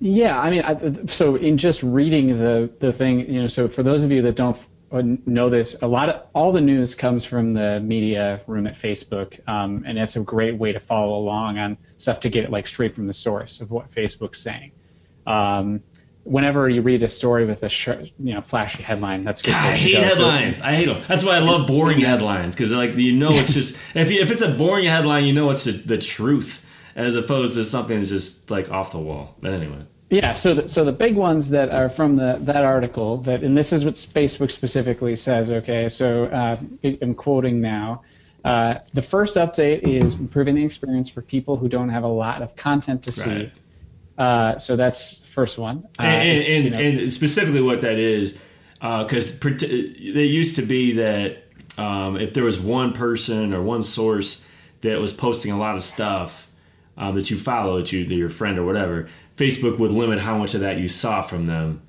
[0.00, 3.82] Yeah, I mean, I, so in just reading the the thing, you know, so for
[3.82, 4.56] those of you that don't
[5.00, 9.40] know this, a lot of all the news comes from the media room at Facebook,
[9.48, 12.66] um, and it's a great way to follow along on stuff to get it like
[12.66, 14.72] straight from the source of what Facebook's saying.
[15.26, 15.83] Um,
[16.24, 19.55] whenever you read a story with a sh- you know flashy headline, that's good.
[19.55, 20.59] I hate headlines.
[20.59, 21.02] So, I hate them.
[21.09, 24.31] That's why I love boring headlines because like you know it's just if you, if
[24.31, 28.11] it's a boring headline, you know it's the, the truth as opposed to something that's
[28.11, 29.37] just like off the wall.
[29.40, 29.87] But anyway.
[30.12, 33.57] Yeah, so the, so the big ones that are from the that article that and
[33.57, 35.51] this is what Facebook specifically says.
[35.51, 36.59] Okay, so uh,
[37.01, 38.03] I'm quoting now.
[38.44, 42.42] Uh, the first update is improving the experience for people who don't have a lot
[42.42, 43.31] of content to see.
[43.31, 43.53] Right.
[44.18, 45.88] Uh, so that's first one.
[45.98, 48.38] Uh, and, and, you know, and, specifically what that is,
[48.75, 51.44] because uh, it used to be that
[51.79, 54.44] um, if there was one person or one source
[54.83, 56.48] that was posting a lot of stuff
[56.98, 60.55] um, that you follow, that you, your friend or whatever, Facebook would limit how much
[60.55, 61.83] of that you saw from them.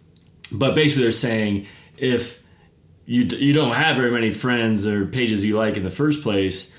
[0.51, 1.65] but basically they're saying
[1.97, 2.43] if
[3.05, 6.75] you you don't have very many friends or pages you like in the first place,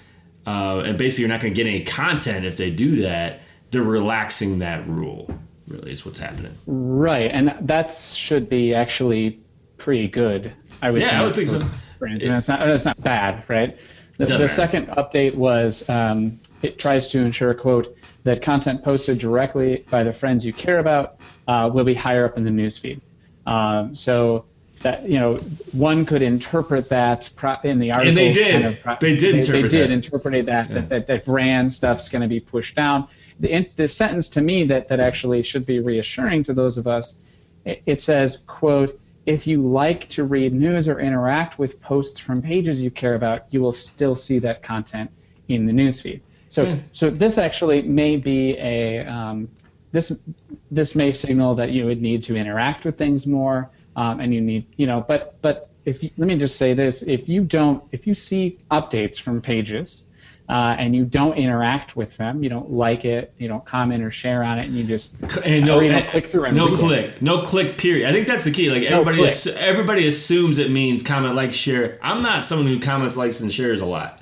[0.47, 3.43] uh, and basically you're not going to get any content if they do that.
[3.71, 5.29] They're relaxing that rule.
[5.67, 6.53] Really, is what's happening.
[6.67, 9.41] Right, and that should be actually
[9.79, 10.53] pretty good.
[10.83, 11.01] I would.
[11.01, 11.61] Yeah, I would think so.
[11.99, 12.69] Brands, and it's not.
[12.69, 13.77] It's not bad, right?
[14.17, 19.85] The, the second update was um, it tries to ensure, quote, that content posted directly
[19.91, 23.01] by the friends you care about uh, will be higher up in the newsfeed.
[23.47, 24.47] Um, so
[24.81, 25.37] that you know,
[25.73, 28.09] one could interpret that pro- in the articles.
[28.09, 28.53] And they did.
[28.53, 29.95] Kind of pro- They did They, interpret did that.
[29.95, 33.09] interpret that that, that that brand stuff's going to be pushed down.
[33.41, 36.87] The, in- the sentence to me that that actually should be reassuring to those of
[36.87, 37.23] us.
[37.65, 38.99] It, it says, quote.
[39.27, 43.47] If you like to read news or interact with posts from pages you care about,
[43.49, 45.11] you will still see that content
[45.49, 46.21] in the newsfeed.
[46.55, 49.49] So, so this actually may be a um,
[49.91, 50.23] this
[50.71, 54.41] this may signal that you would need to interact with things more, um, and you
[54.41, 55.01] need you know.
[55.01, 58.59] But but if you, let me just say this: if you don't, if you see
[58.71, 60.07] updates from pages.
[60.47, 64.11] Uh, and you don't interact with them, you don't like it, you don't comment or
[64.11, 66.79] share on it, and you just and no and- click through and no read it.
[66.79, 69.31] click no click period i think that's the key like everybody click.
[69.31, 73.51] ass- everybody assumes it means comment like share i'm not someone who comments likes and
[73.51, 74.21] shares a lot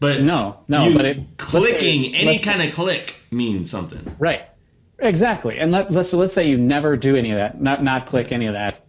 [0.00, 1.26] but No, no, but it- let's say-
[1.72, 4.42] clicking any kind of click means something Right.
[5.00, 5.58] Exactly.
[5.58, 8.46] And let, let's let's say you never do any of that, not not click any
[8.46, 8.80] of that.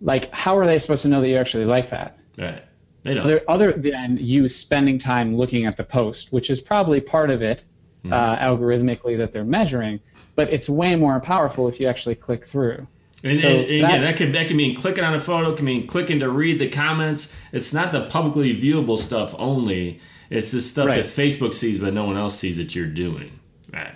[0.00, 2.16] Like, how are they supposed to know that you actually like that?
[2.38, 2.62] right
[3.02, 7.00] they don't Other, other than you spending time looking at the post, which is probably
[7.00, 7.64] part of it,
[8.04, 8.12] Hmm.
[8.12, 9.98] uh, algorithmically that they're measuring.
[10.36, 12.86] But it's way more powerful if you actually click through.
[13.24, 15.52] And, So and- and that- yeah, that could that can mean clicking on a photo,
[15.54, 17.34] can mean clicking to read the comments.
[17.52, 19.98] It's not the publicly viewable stuff only.
[20.32, 20.96] It's the stuff Right.
[20.96, 23.30] that Facebook sees, but no one else sees that you're doing.
[23.72, 23.92] Right.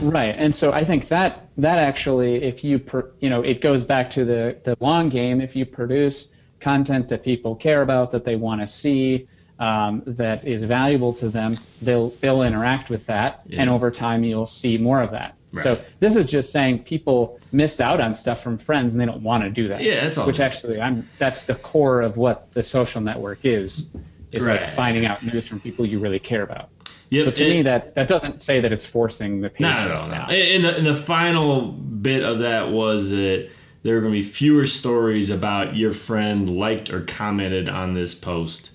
[0.00, 3.84] Right, and so I think that that actually, if you per, you know, it goes
[3.84, 5.40] back to the the long game.
[5.40, 10.46] If you produce content that people care about, that they want to see, um, that
[10.46, 15.02] is valuable to them, they'll they'll interact with that, and over time you'll see more
[15.02, 15.34] of that.
[15.62, 19.22] So this is just saying people missed out on stuff from friends and they don't
[19.22, 19.82] want to do that.
[19.82, 20.26] Yeah, that's all.
[20.26, 23.94] Which actually, I'm that's the core of what the social network is.
[24.34, 26.70] Is like finding out news from people you really care about.
[27.10, 29.90] Yep, So to me, that that doesn't say that it's forcing the page Not at
[29.90, 30.06] all.
[30.06, 30.14] No.
[30.14, 30.30] down.
[30.30, 33.48] And the, and the final bit of that was that
[33.82, 38.14] there are going to be fewer stories about your friend liked or commented on this
[38.14, 38.72] post.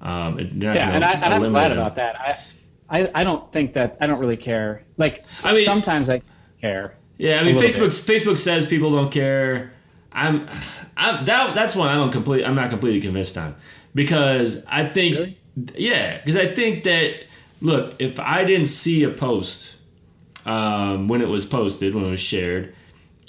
[0.00, 2.20] Um, Yeah, and, I, and I'm eliminate glad about that.
[2.20, 2.38] I,
[3.00, 4.84] I, I don't think that I don't really care.
[4.96, 6.22] Like I mean- sometimes I
[6.60, 6.96] care.
[7.16, 9.72] Yeah, I mean, Facebook Facebook says people don't care.
[10.12, 10.48] I'm,
[10.96, 12.44] I'm that that's one I don't complete.
[12.44, 13.54] I'm not completely convinced on
[13.94, 15.38] because I think Really?
[15.76, 17.14] yeah, because I think that
[17.60, 19.76] look, if I didn't see a post
[20.46, 22.74] um, when it was posted, when it was shared,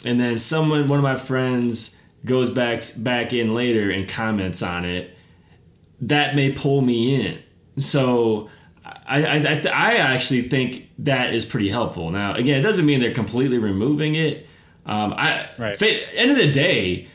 [0.04, 4.84] and then someone, one of my friends, goes back back in later and comments on
[4.86, 5.16] it,
[6.02, 7.40] that may pull me in.
[7.78, 8.50] So
[9.06, 12.10] I, I, I, actually think that is pretty helpful.
[12.12, 14.48] Now, again, it doesn't mean they're completely removing it.
[14.86, 15.76] Um, I, Right.
[15.76, 17.08] fa- end of the day,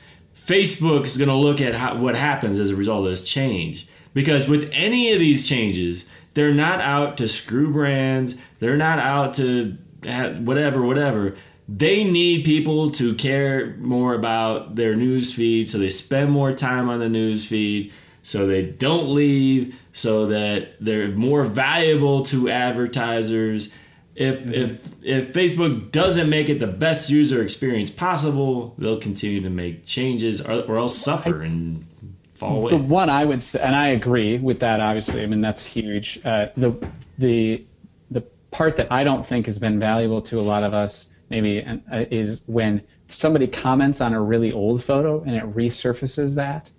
[0.44, 3.86] Facebook is going to look at how, what happens as a result of this change.
[4.14, 8.36] Because with any of these changes, they're not out to screw brands.
[8.58, 11.36] They're not out to ha- whatever, whatever.
[11.68, 16.88] They need people to care more about their news feed, so they spend more time
[16.88, 23.72] on the news feed, so they don't leave, so that they're more valuable to advertisers.
[24.20, 29.48] If if if Facebook doesn't make it the best user experience possible, they'll continue to
[29.48, 31.86] make changes, or, or else suffer and
[32.34, 32.68] fall away.
[32.68, 34.78] The one I would say, and I agree with that.
[34.80, 36.20] Obviously, I mean that's huge.
[36.22, 36.76] Uh, the
[37.16, 37.64] the
[38.10, 41.64] the part that I don't think has been valuable to a lot of us maybe
[41.64, 46.70] uh, is when somebody comments on a really old photo and it resurfaces that.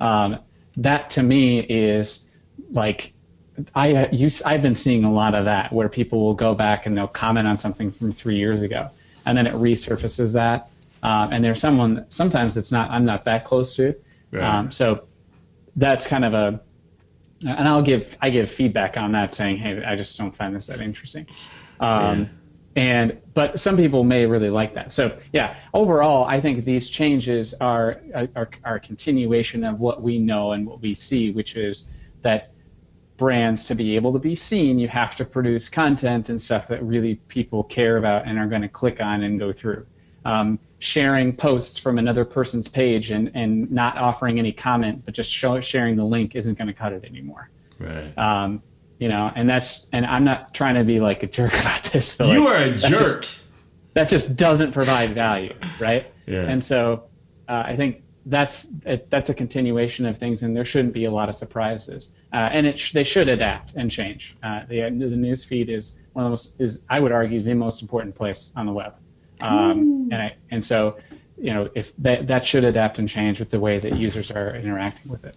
[0.00, 0.38] Um,
[0.78, 2.30] that to me is
[2.70, 3.12] like
[3.74, 6.86] I uh, use, I've been seeing a lot of that where people will go back
[6.86, 8.90] and they'll comment on something from three years ago,
[9.24, 10.68] and then it resurfaces that.
[11.02, 13.94] Um, and there's someone sometimes it's not I'm not that close to,
[14.32, 14.42] Right.
[14.42, 15.04] um, so
[15.76, 16.60] that's kind of a.
[17.46, 20.66] And I'll give I give feedback on that, saying, "Hey, I just don't find this
[20.68, 21.26] that interesting."
[21.80, 22.30] Um,
[22.76, 24.92] And but some people may really like that.
[24.92, 30.18] So yeah, overall, I think these changes are are, are a continuation of what we
[30.18, 31.90] know and what we see, which is
[32.20, 32.50] that
[33.16, 36.82] brands to be able to be seen, you have to produce content and stuff that
[36.82, 39.86] really people care about and are going to click on and go through.
[40.24, 45.32] Um, sharing posts from another person's page and, and not offering any comment, but just
[45.32, 47.48] show, sharing the link isn't going to cut it anymore.
[47.78, 48.16] Right.
[48.18, 48.62] Um,
[48.98, 52.16] you know, and that's and I'm not trying to be like a jerk about this.
[52.16, 52.80] But you like, are a jerk.
[52.80, 53.40] just-
[53.94, 56.06] that just doesn't provide value, right?
[56.26, 56.42] Yeah.
[56.42, 57.04] And so,
[57.48, 58.66] uh, I think that's
[59.08, 62.14] that's a continuation of things, and there shouldn't be a lot of surprises.
[62.32, 64.36] Uh, and it sh- they should adapt and change.
[64.42, 67.54] Uh, the the news feed is one of the most is I would argue the
[67.54, 68.94] most important place on the web,
[69.40, 70.98] um, and I, and so
[71.38, 74.56] you know if that that should adapt and change with the way that users are
[74.56, 75.36] interacting with it.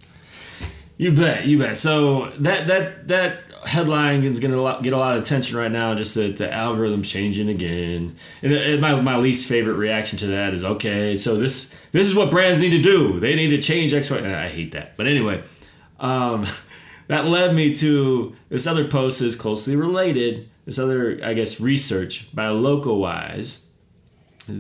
[0.98, 1.78] You bet, you bet.
[1.78, 5.94] So that that that headline is going to get a lot of attention right now.
[5.96, 10.54] Just that the algorithm's changing again, and, and my my least favorite reaction to that
[10.54, 11.16] is okay.
[11.16, 13.20] So this this is what brands need to do.
[13.20, 14.18] They need to change X, Y.
[14.18, 15.44] And I hate that, but anyway,
[16.00, 16.46] um,
[17.08, 20.50] that led me to this other post is closely related.
[20.66, 23.62] This other, I guess, research by Locowise,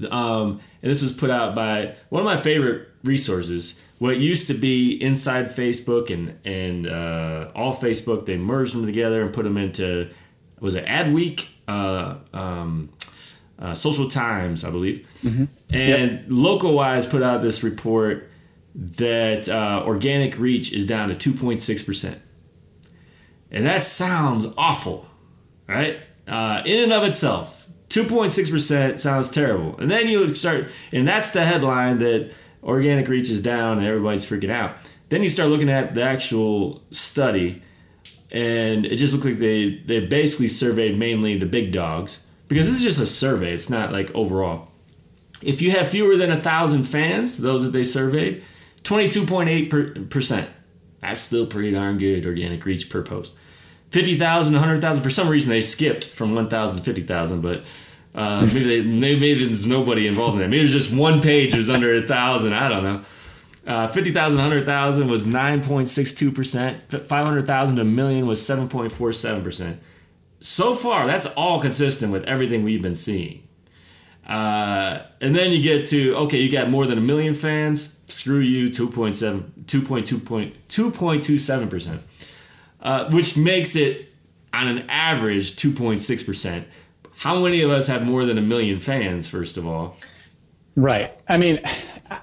[0.09, 4.53] um, and this was put out by one of my favorite resources what used to
[4.53, 9.57] be inside Facebook and and uh, all Facebook, they merged them together and put them
[9.57, 10.09] into
[10.59, 12.89] was it Adweek, uh, um,
[13.59, 15.45] uh, Social Times, I believe, mm-hmm.
[15.69, 16.25] and yep.
[16.27, 18.29] Locowise put out this report
[18.75, 22.19] that uh, organic reach is down to two point six percent,
[23.51, 25.07] and that sounds awful,
[25.67, 25.99] right?
[26.27, 27.57] Uh, in and of itself.
[27.89, 29.75] 2.6% sounds terrible.
[29.79, 32.31] And then you start, and that's the headline that
[32.63, 34.77] organic reach is down and everybody's freaking out.
[35.09, 37.61] Then you start looking at the actual study,
[38.31, 42.77] and it just looked like they, they basically surveyed mainly the big dogs because this
[42.77, 44.69] is just a survey, it's not like overall.
[45.41, 48.43] If you have fewer than a thousand fans, those that they surveyed,
[48.83, 50.47] 22.8%.
[50.99, 53.33] That's still pretty darn good organic reach per post.
[53.91, 55.03] 50,000, 100,000.
[55.03, 57.63] For some reason, they skipped from 1,000 to 50,000, but
[58.15, 60.49] uh, maybe they, maybe there's nobody involved in that.
[60.49, 62.53] Maybe there's just one page is under a thousand.
[62.53, 63.03] I don't know.
[63.67, 67.05] Uh, 50,000, 100,000 was 9.62%.
[67.05, 69.77] 500,000 to a million was 7.47%.
[70.39, 73.47] So far, that's all consistent with everything we've been seeing.
[74.25, 77.99] Uh, and then you get to, okay, you got more than a million fans.
[78.07, 81.99] Screw you, 2.7, 2.27%,
[82.81, 84.09] uh, which makes it
[84.53, 86.63] on an average 2.6%
[87.19, 89.27] how many of us have more than a million fans?
[89.27, 89.97] First of all,
[90.77, 91.19] right.
[91.27, 91.60] I mean,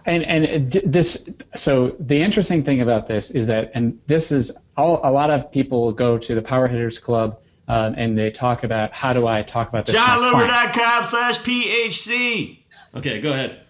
[0.06, 1.28] and and this.
[1.54, 5.00] So the interesting thing about this is that, and this is all.
[5.04, 7.38] A lot of people go to the Power Hitters Club.
[7.68, 9.96] Um, and they talk about how do I talk about this?
[9.96, 12.60] JonLoomer.com slash PHC.
[12.94, 13.60] Okay, go ahead.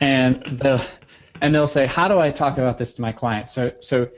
[0.00, 0.80] And they'll
[1.40, 3.52] and they'll say, how do I talk about this to my clients?
[3.52, 4.08] So so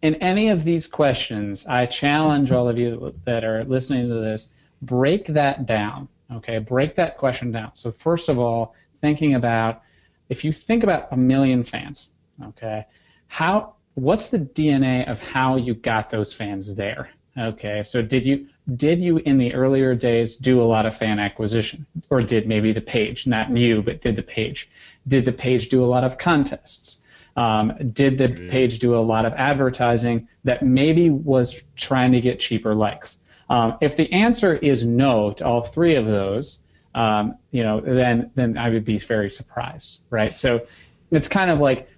[0.00, 4.54] in any of these questions, I challenge all of you that are listening to this
[4.82, 6.08] break that down.
[6.32, 7.74] Okay, break that question down.
[7.74, 9.82] So, first of all, thinking about
[10.28, 12.12] if you think about a million fans,
[12.42, 12.86] okay,
[13.26, 17.10] how what's the DNA of how you got those fans there?
[17.36, 21.18] Okay, so did you did you in the earlier days do a lot of fan
[21.18, 24.70] acquisition, or did maybe the page, not you, but did the page?
[25.08, 27.00] Did the page do a lot of contests?
[27.36, 32.40] Um, did the page do a lot of advertising that maybe was trying to get
[32.40, 33.18] cheaper likes?
[33.50, 36.62] Um, if the answer is no to all three of those,
[36.94, 40.36] um, you know, then then I would be very surprised, right?
[40.36, 40.66] So
[41.10, 41.90] it's kind of like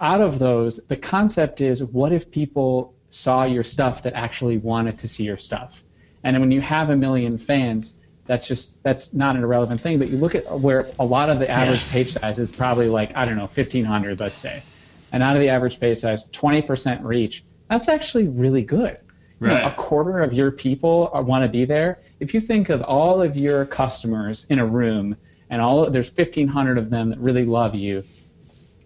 [0.00, 4.98] out of those, the concept is what if people saw your stuff that actually wanted
[4.98, 5.82] to see your stuff,
[6.22, 9.98] and when you have a million fans, that's just that's not an irrelevant thing.
[9.98, 11.92] But you look at where a lot of the average yeah.
[11.92, 14.62] page size is probably like I don't know, fifteen hundred, let's say,
[15.10, 17.42] and out of the average page size, twenty percent reach.
[17.68, 18.96] That's actually really good.
[19.40, 19.62] Right.
[19.62, 22.00] know, a quarter of your people want to be there.
[22.18, 25.16] If you think of all of your customers in a room
[25.48, 28.02] and all there's 1500 of them that really love you,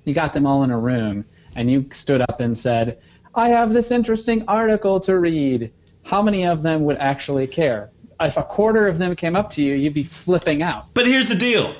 [0.05, 1.25] you got them all in a room
[1.57, 2.99] and you stood up and said,
[3.35, 5.71] "I have this interesting article to read."
[6.05, 7.91] How many of them would actually care?
[8.21, 10.87] If a quarter of them came up to you, you'd be flipping out.
[10.95, 11.75] But here's the deal.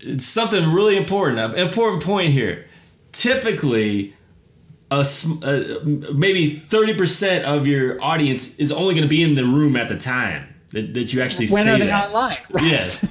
[0.00, 1.38] It's something really important.
[1.38, 2.66] An important point here.
[3.12, 4.14] Typically,
[4.90, 5.06] a,
[5.42, 9.88] a maybe 30% of your audience is only going to be in the room at
[9.88, 11.66] the time that, that you actually see it.
[11.66, 12.08] when are they that.
[12.08, 12.38] online?
[12.50, 12.64] Right.
[12.70, 13.04] Yes.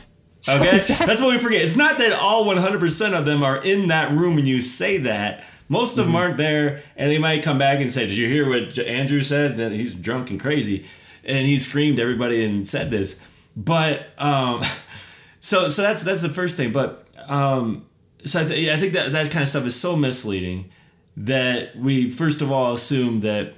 [0.47, 1.05] Okay, exactly.
[1.05, 1.61] that's what we forget.
[1.61, 5.45] It's not that all 100% of them are in that room when you say that.
[5.67, 6.13] Most of mm-hmm.
[6.13, 9.21] them aren't there, and they might come back and say, "Did you hear what Andrew
[9.21, 9.57] said?
[9.57, 10.85] That he's drunk and crazy,
[11.23, 13.21] and he screamed everybody and said this."
[13.55, 14.63] But um,
[15.41, 16.71] so so that's that's the first thing.
[16.71, 17.85] But um,
[18.25, 20.71] so I, th- I think that that kind of stuff is so misleading
[21.19, 23.53] that we first of all assume that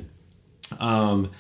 [0.80, 1.32] um,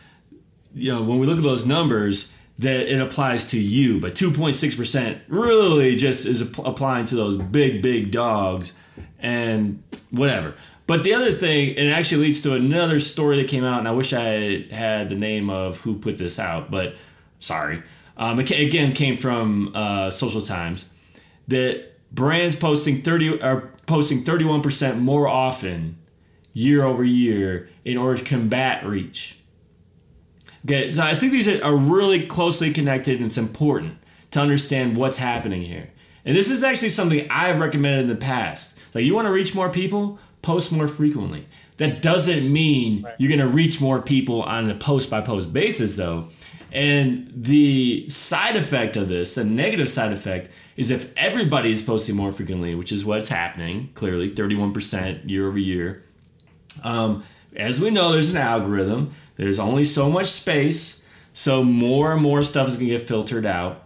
[0.74, 4.00] you know when we look at those numbers that it applies to you.
[4.00, 8.74] But 2.6% really just is applying to those big big dogs
[9.20, 10.54] and whatever.
[10.86, 13.88] But the other thing and it actually leads to another story that came out and
[13.88, 16.96] i wish i had the name of who put this out but
[17.40, 17.82] sorry.
[18.18, 20.86] Um, it again came from uh, social times
[21.48, 25.98] that brands posting 30 are posting 31% more often
[26.54, 29.38] year over year in order to combat reach.
[30.66, 33.98] Okay, so I think these are really closely connected and it's important
[34.32, 35.90] to understand what's happening here.
[36.24, 38.78] And this is actually something I've recommended in the past.
[38.94, 41.48] Like you want to reach more people, post more frequently.
[41.78, 43.16] That doesn't mean right.
[43.18, 46.28] you're going to reach more people on a post by post basis though.
[46.72, 52.16] And the side effect of this, the negative side effect, is if everybody is posting
[52.16, 56.06] more frequently, which is what's happening, clearly 31% year over year.
[56.84, 57.24] Um,
[57.56, 59.14] as we know, there's an algorithm.
[59.36, 61.04] There's only so much space,
[61.34, 63.84] so more and more stuff is going to get filtered out.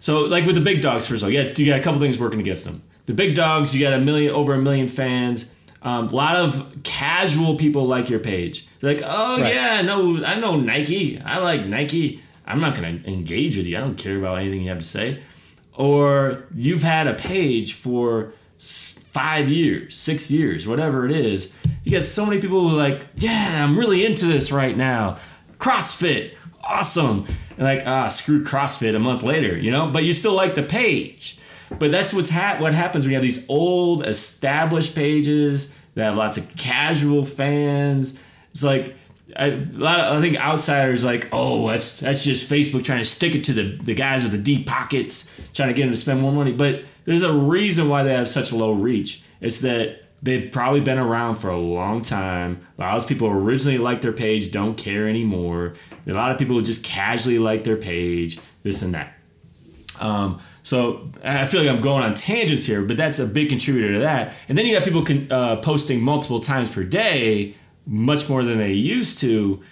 [0.00, 2.00] So, like with the big dogs, first of all, you got, you got a couple
[2.00, 2.82] things working against them.
[3.06, 5.54] The big dogs, you got a million, over a million fans.
[5.82, 8.66] Um, a lot of casual people like your page.
[8.80, 9.54] They're like, oh right.
[9.54, 11.20] yeah, no, I know Nike.
[11.20, 12.22] I like Nike.
[12.44, 13.76] I'm not gonna engage with you.
[13.76, 15.22] I don't care about anything you have to say.
[15.74, 18.32] Or you've had a page for
[19.16, 21.54] five years, six years, whatever it is.
[21.84, 25.16] You get so many people who are like, yeah, I'm really into this right now.
[25.58, 27.26] CrossFit, awesome.
[27.56, 30.62] And like, ah, screw CrossFit a month later, you know, but you still like the
[30.62, 31.38] page.
[31.78, 36.16] But that's what's ha- what happens when you have these old established pages that have
[36.16, 38.20] lots of casual fans.
[38.50, 38.96] It's like
[39.34, 43.34] I, lot of, I think outsiders like, oh, that's that's just Facebook trying to stick
[43.34, 46.20] it to the, the guys with the deep pockets, trying to get them to spend
[46.20, 46.52] more money.
[46.52, 49.22] But there's a reason why they have such low reach.
[49.40, 52.60] It's that they've probably been around for a long time.
[52.78, 55.74] A lot of people originally liked their page don't care anymore.
[56.06, 59.14] A lot of people just casually like their page, this and that.
[60.00, 63.94] Um, so I feel like I'm going on tangents here, but that's a big contributor
[63.94, 64.34] to that.
[64.48, 67.54] And then you got people con- uh, posting multiple times per day,
[67.86, 69.62] much more than they used to,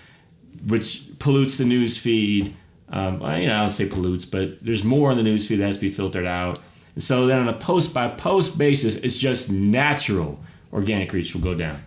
[0.69, 2.55] which pollutes the news feed.
[2.91, 5.67] Um, you know, I don't say pollutes, but there's more in the news feed that
[5.67, 6.61] has to be filtered out.
[6.95, 10.39] And so then on a post by post basis, it's just natural
[10.73, 11.81] organic reach will go down.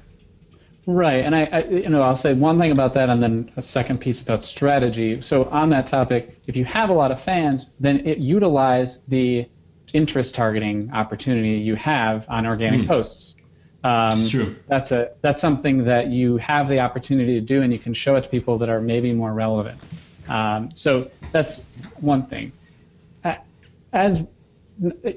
[0.89, 3.61] Right, and I, I, you know, I'll say one thing about that, and then a
[3.61, 5.19] second piece about strategy.
[5.21, 9.49] So on that topic, if you have a lot of fans, then it utilize the
[9.93, 12.87] interest targeting opportunity you have on organic mm.
[12.87, 13.35] posts.
[13.83, 14.55] Um, it's true.
[14.67, 18.15] That's a that's something that you have the opportunity to do, and you can show
[18.15, 19.79] it to people that are maybe more relevant.
[20.29, 21.65] Um, so that's
[21.99, 22.53] one thing.
[23.91, 24.27] As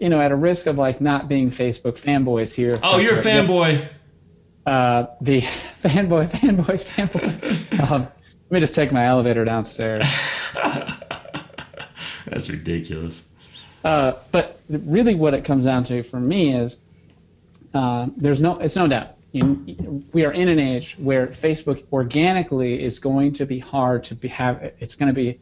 [0.01, 2.79] you know, at a risk of like not being Facebook fanboys here.
[2.83, 3.89] Oh, you're a fanboy
[4.67, 5.41] uh, the
[5.83, 7.91] fanboy, fanboy, fanboy.
[7.91, 10.53] Um, let me just take my elevator downstairs.
[12.27, 13.29] That's ridiculous.
[13.85, 16.79] Uh, but really, what it comes down to for me is
[17.73, 19.17] uh, there's no, it's no doubt.
[19.33, 24.15] You, we are in an age where Facebook organically is going to be hard to
[24.15, 24.73] be have.
[24.81, 25.41] It's going to be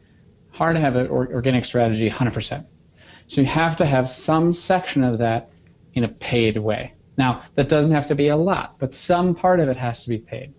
[0.53, 2.66] hard to have an organic strategy 100%.
[3.29, 5.51] So you have to have some section of that
[5.95, 6.95] in a paid way.
[7.16, 10.11] Now, that doesn't have to be a lot, but some part of it has to
[10.11, 10.55] be paid.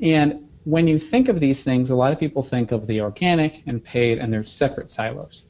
[0.00, 3.62] And when you think of these things, a lot of people think of the organic
[3.66, 5.46] and paid, and they're separate silos.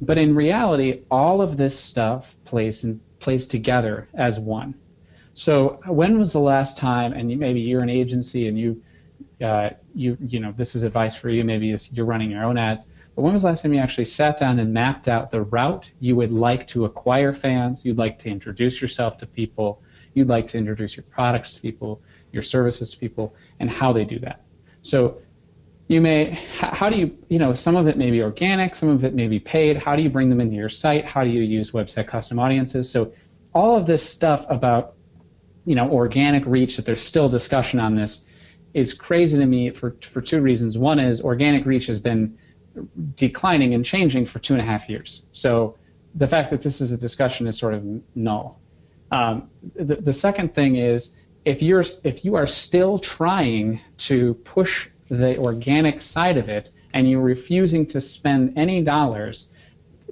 [0.00, 4.74] But in reality, all of this stuff plays in, plays together as one.
[5.32, 7.12] So, when was the last time?
[7.12, 8.82] And maybe you're an agency, and you,
[9.40, 11.44] uh, you, you know, this is advice for you.
[11.44, 12.90] Maybe you're running your own ads.
[13.16, 15.90] But when was the last time you actually sat down and mapped out the route
[16.00, 20.46] you would like to acquire fans, you'd like to introduce yourself to people, you'd like
[20.48, 24.42] to introduce your products to people, your services to people, and how they do that?
[24.82, 25.16] So
[25.88, 29.02] you may, how do you, you know, some of it may be organic, some of
[29.02, 29.78] it may be paid.
[29.78, 31.08] How do you bring them into your site?
[31.08, 32.90] How do you use website custom audiences?
[32.90, 33.14] So
[33.54, 34.94] all of this stuff about,
[35.64, 38.30] you know, organic reach, that there's still discussion on this,
[38.74, 40.76] is crazy to me for, for two reasons.
[40.76, 42.36] One is organic reach has been
[43.14, 45.26] declining and changing for two and a half years.
[45.32, 45.76] So
[46.14, 48.60] the fact that this is a discussion is sort of null.
[49.10, 54.88] Um, the, the second thing is if you're if you are still trying to push
[55.08, 59.54] the organic side of it and you're refusing to spend any dollars,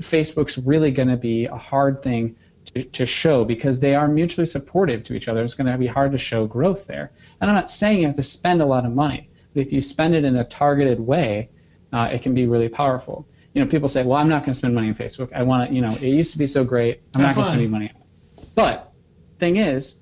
[0.01, 2.37] Facebook's really going to be a hard thing
[2.67, 5.43] to, to show because they are mutually supportive to each other.
[5.43, 7.11] It's going to be hard to show growth there.
[7.41, 9.83] And I'm not saying you have to spend a lot of money, but if you
[9.83, 11.49] spend it in a targeted way,
[11.95, 13.27] uh, it can be really powerful.
[13.55, 15.33] You know, people say, "Well, I'm not going to spend money on Facebook.
[15.33, 17.01] I want to, you know, it used to be so great.
[17.15, 17.93] I'm not going to spend any money."
[18.55, 18.93] But
[19.39, 20.01] thing is,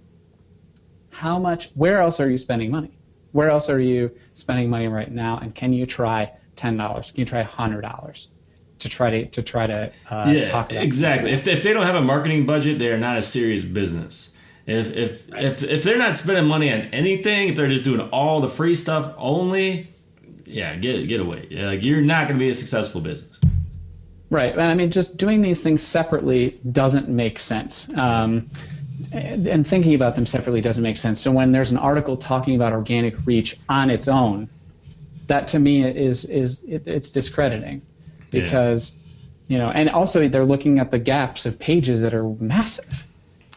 [1.11, 1.71] how much?
[1.75, 2.97] Where else are you spending money?
[3.33, 5.39] Where else are you spending money right now?
[5.39, 7.11] And can you try ten dollars?
[7.11, 8.31] Can you try hundred dollars?
[8.79, 11.95] to try to to try to uh, yeah exactly if they, if they don't have
[11.95, 14.31] a marketing budget they are not a serious business
[14.67, 18.41] if if if if they're not spending money on anything if they're just doing all
[18.41, 19.92] the free stuff only
[20.47, 21.47] yeah, get get away.
[21.51, 23.39] Like you're not going to be a successful business.
[24.31, 24.53] Right.
[24.53, 27.95] and I mean, just doing these things separately doesn't make sense.
[27.99, 28.49] Um,
[29.13, 31.21] and thinking about them separately doesn't make sense.
[31.21, 34.49] So when there's an article talking about organic reach on its own,
[35.27, 37.83] that to me is is it, it's discrediting
[38.31, 38.99] because
[39.49, 39.55] yeah.
[39.55, 43.07] you know, and also they're looking at the gaps of pages that are massive.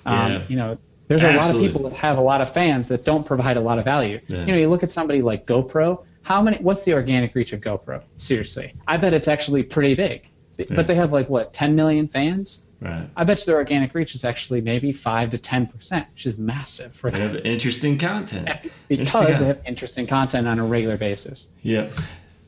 [0.06, 0.44] Um, yeah.
[0.50, 0.78] You know,
[1.08, 1.38] there's Absolutely.
[1.38, 3.80] a lot of people that have a lot of fans that don't provide a lot
[3.80, 4.20] of value.
[4.28, 4.40] Yeah.
[4.40, 6.04] You know, you look at somebody like GoPro.
[6.26, 6.58] How many?
[6.58, 8.02] What's the organic reach of GoPro?
[8.18, 10.28] Seriously, I bet it's actually pretty big.
[10.58, 10.66] Yeah.
[10.72, 12.68] But they have like what 10 million fans.
[12.82, 13.08] Right.
[13.16, 16.38] I bet you their organic reach is actually maybe five to 10 percent, which is
[16.40, 17.20] massive for them.
[17.20, 18.50] They have interesting content
[18.88, 21.52] because interesting they have interesting content on a regular basis.
[21.62, 21.94] Yep.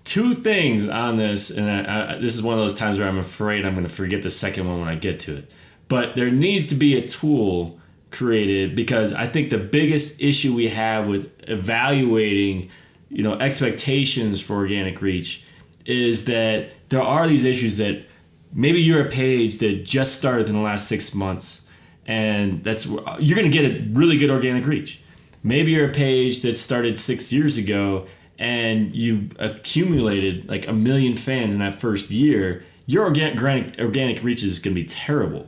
[0.03, 3.19] Two things on this, and I, I, this is one of those times where I'm
[3.19, 5.51] afraid I'm going to forget the second one when I get to it.
[5.87, 10.69] But there needs to be a tool created because I think the biggest issue we
[10.69, 12.69] have with evaluating,
[13.09, 15.43] you know, expectations for organic reach
[15.85, 18.05] is that there are these issues that
[18.53, 21.63] maybe you're a page that just started in the last six months
[22.05, 25.01] and that's you're going to get a really good organic reach.
[25.43, 28.07] Maybe you're a page that started six years ago
[28.39, 33.39] and you accumulated like a million fans in that first year your organic,
[33.79, 35.47] organic reach is going to be terrible.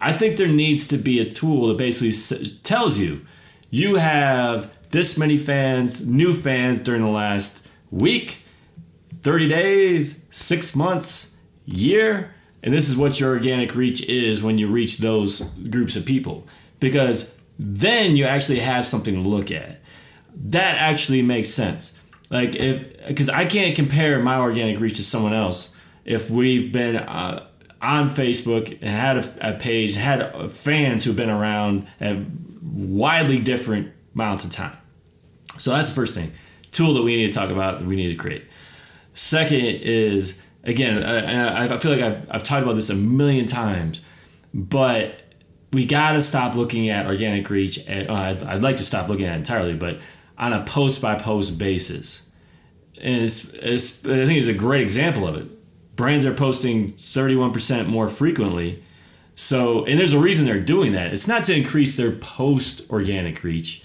[0.00, 3.24] I think there needs to be a tool that basically tells you
[3.70, 8.38] you have this many fans new fans during the last week
[9.22, 12.34] 30 days, six months, year.
[12.62, 15.40] And this is what your organic reach is when you reach those
[15.70, 16.46] groups of people.
[16.80, 19.80] Because then you actually have something to look at.
[20.34, 21.98] That actually makes sense.
[22.30, 26.96] Like, if, because I can't compare my organic reach to someone else if we've been
[26.96, 27.46] uh,
[27.80, 32.16] on Facebook and had a, a page, had fans who've been around at
[32.62, 34.76] widely different amounts of time.
[35.62, 36.32] So that's the first thing.
[36.72, 38.44] Tool that we need to talk about, we need to create.
[39.14, 44.00] Second is again, I, I feel like I've, I've talked about this a million times,
[44.52, 45.22] but
[45.72, 47.86] we got to stop looking at organic reach.
[47.86, 50.00] At, uh, I'd, I'd, like to stop looking at it entirely, but
[50.36, 52.28] on a post by post basis.
[53.00, 55.46] And it's, it's, I think it's a great example of it.
[55.94, 58.82] Brands are posting 31% more frequently.
[59.36, 61.12] So, and there's a reason they're doing that.
[61.12, 63.81] It's not to increase their post organic reach.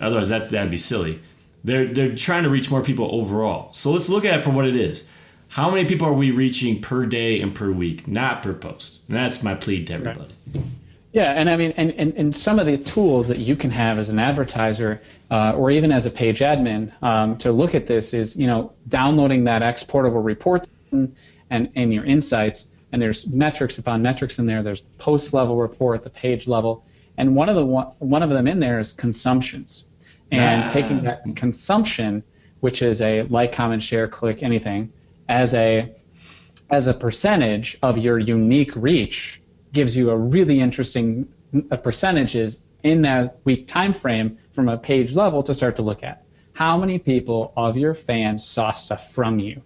[0.00, 1.20] Otherwise, that, that'd be silly.
[1.64, 3.72] They're they're trying to reach more people overall.
[3.72, 5.04] So let's look at it for what it is.
[5.48, 9.02] How many people are we reaching per day and per week, not per post?
[9.08, 10.34] And that's my plea to everybody.
[10.54, 10.64] Right.
[11.12, 13.98] Yeah, and I mean, and, and, and some of the tools that you can have
[13.98, 18.14] as an advertiser uh, or even as a page admin um, to look at this
[18.14, 21.14] is, you know, downloading that exportable report and,
[21.50, 22.70] and your insights.
[22.92, 24.62] And there's metrics upon metrics in there.
[24.62, 26.86] There's post level report, the page level.
[27.22, 29.90] And one of the one, of them in there is consumptions
[30.32, 30.66] and ah.
[30.66, 32.24] taking that consumption,
[32.58, 34.92] which is a like, comment, share, click, anything,
[35.28, 35.94] as a
[36.68, 39.40] as a percentage of your unique reach
[39.72, 41.28] gives you a really interesting
[41.70, 46.02] uh, percentages in that week time frame from a page level to start to look
[46.02, 46.24] at.
[46.54, 49.62] How many people of your fans saw stuff from you,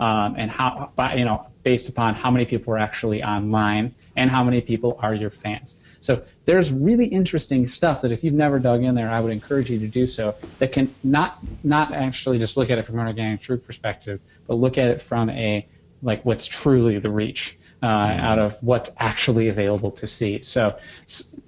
[0.00, 4.42] um, and how you know based upon how many people are actually online and how
[4.42, 5.83] many people are your fans.
[6.04, 9.70] So there's really interesting stuff that if you've never dug in there, I would encourage
[9.70, 10.34] you to do so.
[10.58, 14.54] That can not not actually just look at it from an organic truth perspective, but
[14.54, 15.66] look at it from a
[16.02, 20.42] like what's truly the reach uh, out of what's actually available to see.
[20.42, 20.78] So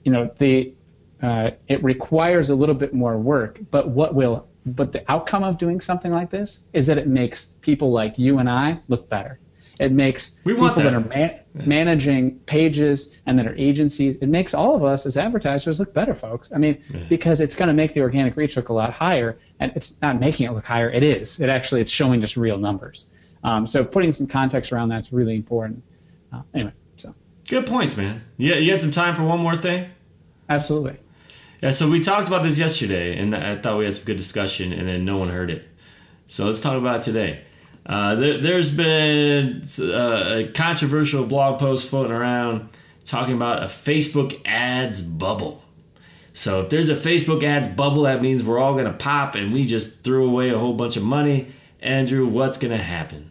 [0.04, 0.72] you know the
[1.22, 5.58] uh, it requires a little bit more work, but what will but the outcome of
[5.58, 9.38] doing something like this is that it makes people like you and I look better.
[9.78, 10.76] It makes we people that.
[10.76, 10.94] that.
[10.94, 14.16] are man- managing pages and that are agencies.
[14.16, 16.52] It makes all of us as advertisers look better, folks.
[16.52, 17.00] I mean, yeah.
[17.08, 20.20] because it's going to make the organic reach look a lot higher, and it's not
[20.20, 20.90] making it look higher.
[20.90, 21.40] It is.
[21.40, 23.10] It actually it's showing just real numbers.
[23.44, 25.82] Um, so putting some context around that's really important.
[26.32, 27.14] Uh, anyway, so
[27.48, 28.22] good points, man.
[28.36, 29.88] Yeah, you had some time for one more thing.
[30.48, 30.98] Absolutely.
[31.62, 34.72] Yeah, so we talked about this yesterday, and I thought we had some good discussion,
[34.72, 35.66] and then no one heard it.
[36.26, 37.44] So let's talk about it today.
[37.86, 42.68] Uh, there, has been uh, a controversial blog post floating around
[43.04, 45.64] talking about a Facebook ads bubble.
[46.32, 49.52] So if there's a Facebook ads bubble, that means we're all going to pop and
[49.52, 51.46] we just threw away a whole bunch of money.
[51.80, 53.30] Andrew, what's going to happen?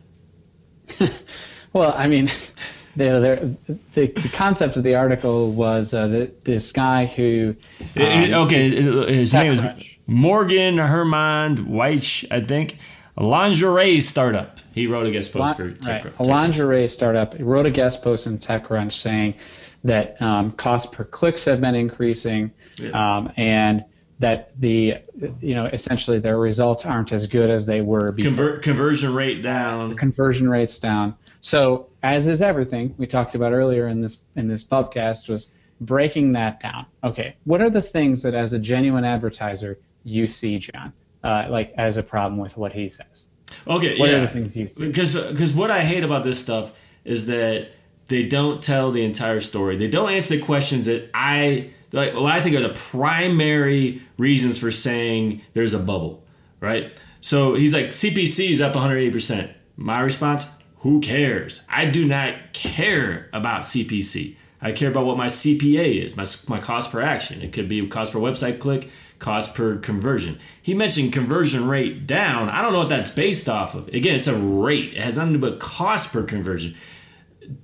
[1.74, 2.28] well, I mean,
[2.96, 3.58] the,
[3.94, 7.58] the, the, concept of the article was uh, that this guy who.
[7.98, 9.62] Um, okay, his name is
[10.08, 12.78] Morgan Hermand-Waiche, I think
[13.18, 14.60] a lingerie startup.
[14.74, 16.04] He wrote a guest post for TechCrunch.
[16.04, 16.20] Right.
[16.20, 17.36] A lingerie startup.
[17.36, 19.36] He wrote a guest post in TechCrunch saying
[19.84, 22.90] that um, cost per clicks have been increasing, yeah.
[23.18, 23.86] um, and
[24.20, 24.96] that the
[25.42, 28.32] you know essentially their results aren't as good as they were before.
[28.32, 29.96] Conver- conversion rate down.
[29.96, 31.16] conversion rates down.
[31.42, 36.34] So as is everything we talked about earlier in this in this podcast was breaking
[36.34, 36.86] that down.
[37.04, 40.94] Okay, what are the things that as a genuine advertiser you see, Jon,
[41.26, 43.28] uh, like as a problem with what he says?
[43.68, 44.18] Okay, What yeah.
[44.18, 44.88] are the things you see?
[44.88, 46.72] Because because what I hate about this stuff
[47.04, 47.70] is that
[48.08, 49.76] they don't tell the entire story.
[49.76, 52.14] They don't answer the questions that I like.
[52.14, 56.24] What I think are the primary reasons for saying there's a bubble,
[56.60, 57.00] right?
[57.22, 59.52] So he's like CPC is up 180 percent.
[59.78, 60.48] My response:
[60.80, 61.62] Who cares?
[61.68, 64.36] I do not care about CPC.
[64.66, 67.44] I care about what my CPA is, my, my cost per action.
[67.44, 68.90] It could be cost per website click,
[69.20, 70.40] cost per conversion.
[70.60, 72.50] He mentioned conversion rate down.
[72.50, 73.90] I don't know what that's based off of.
[73.90, 74.96] Again, it's a rate.
[74.96, 76.74] It has nothing to do with cost per conversion.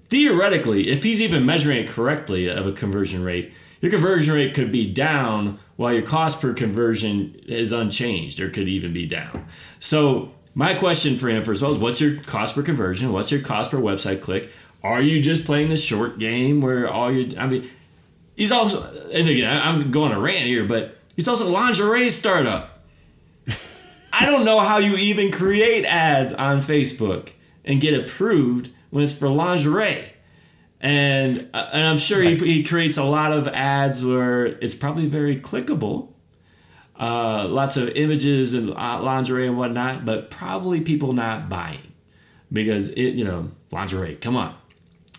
[0.10, 4.72] Theoretically, if he's even measuring it correctly of a conversion rate, your conversion rate could
[4.72, 9.48] be down while your cost per conversion is unchanged or could even be down.
[9.80, 13.12] So my question for him first of all is what's your cost per conversion?
[13.12, 14.52] What's your cost per website click?
[14.84, 17.70] Are you just playing the short game where all you I mean
[18.36, 22.84] he's also and again I'm going to rant here, but he's also a lingerie startup.
[24.14, 27.30] I don't know how you even create ads on Facebook
[27.64, 30.14] and get approved when it's for lingerie.
[30.80, 35.06] And, uh, and I'm sure he, he creates a lot of ads where it's probably
[35.06, 36.10] very clickable.
[37.00, 41.94] Uh, lots of images and uh, lingerie and whatnot, but probably people not buying
[42.52, 44.56] because it, you know, lingerie, come on.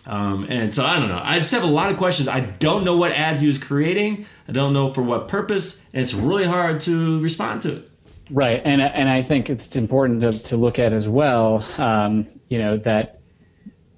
[0.05, 1.21] Um, and so I don't know.
[1.23, 2.27] I just have a lot of questions.
[2.27, 4.25] I don't know what ads he was creating.
[4.47, 5.81] I don't know for what purpose.
[5.93, 7.89] And it's really hard to respond to it.
[8.29, 11.63] Right, and and I think it's important to, to look at as well.
[11.77, 13.19] Um, you know that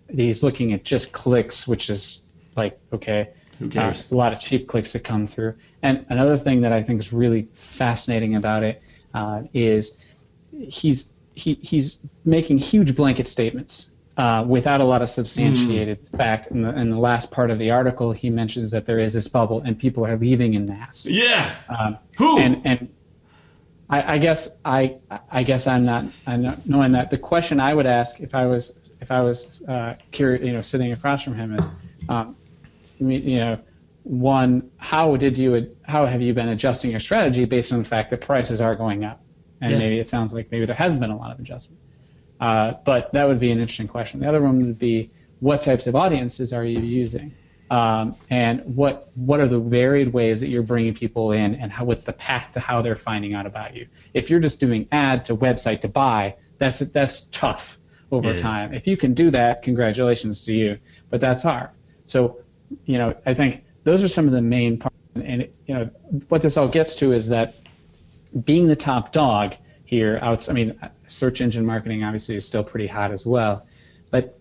[0.09, 3.29] he's looking at just clicks, which is like okay,
[3.59, 4.01] Who cares?
[4.01, 5.55] uh, a lot of cheap clicks that come through.
[5.83, 8.81] And another thing that I think is really fascinating about it
[9.13, 10.03] uh, is
[10.51, 16.51] he's he, he's making huge blanket statements uh, without a lot of substantiated fact.
[16.51, 19.27] In the, in the last part of the article, he mentions that there is this
[19.27, 21.05] bubble and people are leaving in mass.
[21.05, 21.55] Yeah.
[22.17, 22.39] Who?
[22.39, 22.89] And and
[23.89, 24.97] I, I guess I
[25.29, 27.09] I guess I'm not I'm not knowing that.
[27.09, 30.61] The question I would ask if I was if I was uh, curious, you know,
[30.61, 31.69] sitting across from him is,
[32.09, 32.35] um,
[32.99, 33.59] you know,
[34.03, 38.09] one, how did you how have you been adjusting your strategy based on the fact
[38.11, 39.21] that prices are going up?
[39.61, 39.77] And Yeah.
[39.77, 41.79] maybe it sounds like maybe there hasn't been a lot of adjustment.
[42.39, 44.19] Uh, but that would be an interesting question.
[44.19, 47.33] The other one would be what types of audiences are you using?
[47.69, 51.85] Um, and what what are the varied ways that you're bringing people in, and how
[51.85, 53.87] what's the path to how they're finding out about you?
[54.13, 57.79] If you're just doing ad to website to buy, that's that's tough
[58.11, 58.37] over Yeah.
[58.37, 58.73] time.
[58.73, 60.77] If you can do that, congratulations to you.
[61.09, 61.69] But that's hard.
[62.05, 62.37] So,
[62.85, 64.95] you know, I think those are some of the main parts.
[65.15, 65.89] And you know,
[66.29, 67.55] what this all gets to is that
[68.43, 69.55] being the top dog
[69.85, 73.65] here, I mean, search engine marketing obviously is still pretty hot as well,
[74.11, 74.37] but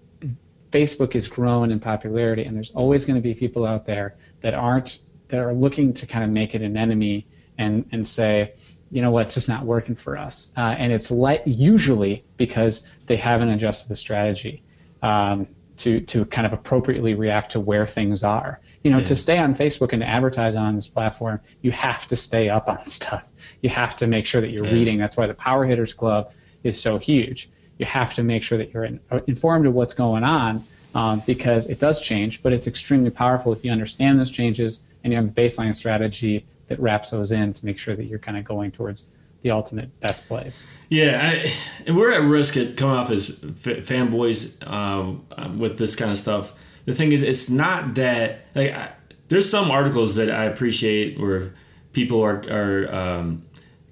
[0.74, 4.54] Facebook is growing in popularity, and there's always going to be people out there that
[4.54, 7.26] aren't that are looking to kind of make it an enemy
[7.58, 8.54] and and say,
[8.90, 12.90] you know what, it's just not working for us, uh, and it's like usually because
[13.06, 14.62] they haven't adjusted the strategy
[15.02, 18.60] um, to to kind of appropriately react to where things are.
[18.84, 22.16] You know, to stay on Facebook and to advertise on this platform, you have to
[22.16, 23.32] stay up on stuff.
[23.62, 24.98] You have to make sure that you're reading.
[24.98, 26.32] That's why the Power Hitters Club
[26.62, 27.48] is so huge.
[27.78, 30.64] You have to make sure that you're in, uh, informed of what's going on
[30.94, 35.12] um, because it does change, but it's extremely powerful if you understand those changes and
[35.12, 38.36] you have a baseline strategy that wraps those in to make sure that you're kind
[38.36, 39.10] of going towards
[39.42, 40.66] the ultimate best place.
[40.88, 41.52] Yeah, I,
[41.86, 45.26] and we're at risk of coming off as f- fanboys um,
[45.58, 46.54] with this kind of stuff.
[46.84, 48.92] The thing is, it's not that like I,
[49.28, 51.54] there's some articles that I appreciate where
[51.92, 53.42] people are are um,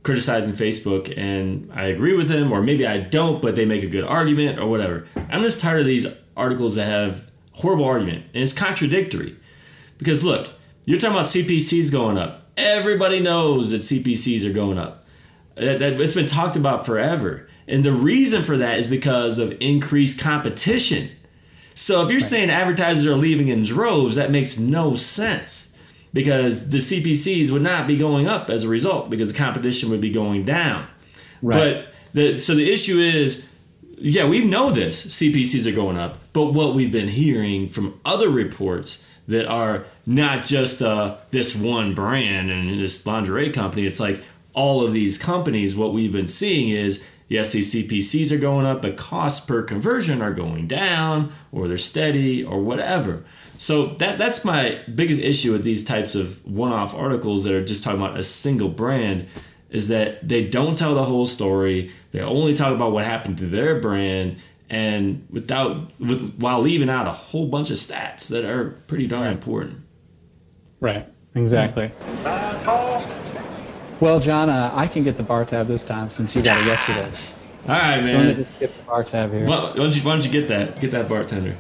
[0.03, 3.89] criticizing Facebook, and I agree with them, or maybe I don't, but they make a
[3.89, 5.07] good argument or whatever.
[5.31, 9.37] I'm just tired of these articles that have horrible argument and it's contradictory.
[9.99, 10.51] Because look,
[10.85, 12.51] you're talking about CPCs going up.
[12.57, 15.07] Everybody knows that CPCs are going up.
[15.55, 17.49] That, that it's been talked about forever.
[17.69, 21.11] And the reason for that is because of increased competition.
[21.75, 25.77] So if you're saying advertisers are leaving in droves, that makes no sense
[26.13, 30.01] because the CPCs would not be going up as a result because the competition would
[30.01, 30.87] be going down.
[31.41, 31.85] Right.
[31.85, 33.47] But the so the issue is
[33.97, 35.07] yeah, we know this.
[35.07, 40.45] CPCs are going up, but what we've been hearing from other reports that are not
[40.45, 44.21] just uh, this one brand and this lingerie company, it's like
[44.55, 45.77] all of these companies.
[45.77, 47.03] What we've been seeing is
[47.33, 51.79] yes, these CPCs are going up, but costs per conversion are going down, or they're
[51.79, 53.25] steady, or whatever.
[53.59, 57.83] So that that's my biggest issue with these types of one-off articles that are just
[57.83, 59.27] talking about a single brand
[59.71, 61.91] is that they don't tell the whole story.
[62.11, 64.37] They only talk about what happened to their brand,
[64.69, 69.33] and without with while leaving out a whole bunch of stats that are pretty darn
[69.33, 69.79] important.
[70.81, 71.09] Right.
[71.35, 71.91] Exactly.
[74.01, 76.67] Well, Jon, uh, I can get the bar tab this time since you got it
[76.67, 77.11] yesterday.
[77.69, 78.37] All right, So let me man.
[78.37, 79.47] just get the bar tab here.
[79.47, 80.81] Why, why, don't you, why don't you get that?
[80.81, 81.57] Get that bartender.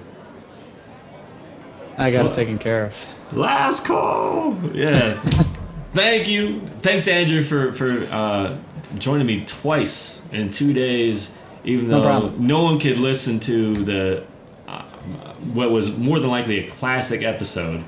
[1.98, 3.08] I got Well- it taken care of.
[3.32, 4.56] Last call.
[4.74, 5.14] Yeah.
[5.94, 6.60] Thank you.
[6.80, 8.56] Thanks, Andrew, for for uh,
[8.98, 11.36] joining me twice in two days.
[11.64, 12.46] Even No though problem.
[12.46, 14.24] no one could listen to the
[14.68, 14.82] uh,
[15.54, 17.84] what was more than likely a classic episode.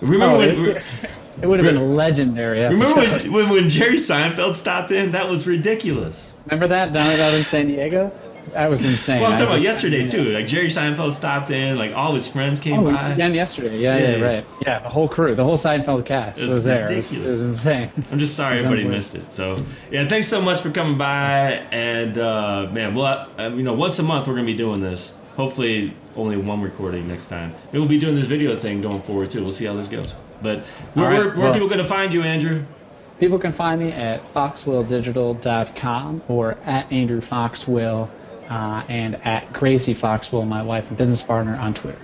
[0.00, 0.82] Remember Oh, when?
[1.42, 3.30] it, would have been a legendary Remember episode.
[3.32, 5.12] when, when, when Jerry Seinfeld stopped in?
[5.12, 6.34] That was ridiculous.
[6.46, 8.12] Remember that down out in San Diego?
[8.52, 9.20] That was insane.
[9.22, 10.30] Well, I'm I talking about just- yesterday too.
[10.32, 13.10] Like Jerry Seinfeld stopped in, like all his friends came Oh, by.
[13.10, 13.78] again yesterday.
[13.78, 14.24] Yeah, Yeah, yeah, yeah.
[14.24, 14.46] right.
[14.64, 16.90] Yeah, the whole crew, the whole Seinfeld cast It was was, there.
[16.92, 17.90] It was, it was insane.
[18.12, 19.32] I'm just sorry everybody missed it.
[19.32, 19.56] So
[19.90, 21.66] yeah, thanks so much for coming by.
[21.72, 25.14] And uh, man, well, uh, you know, once a month we're gonna be doing this.
[25.36, 27.52] Hopefully, only one recording next time.
[27.72, 29.42] Maybe we'll be doing this video thing going forward too.
[29.42, 30.14] We'll see how this goes.
[30.44, 30.60] But
[30.94, 32.64] where, All right, where, where are people gonna find you, Andrew?
[33.18, 38.10] People can find me at foxwelldigital.com or at Andrew Foxwell
[38.48, 41.98] uh, and at Gracie Foxwell, my wife and business partner, on Twitter.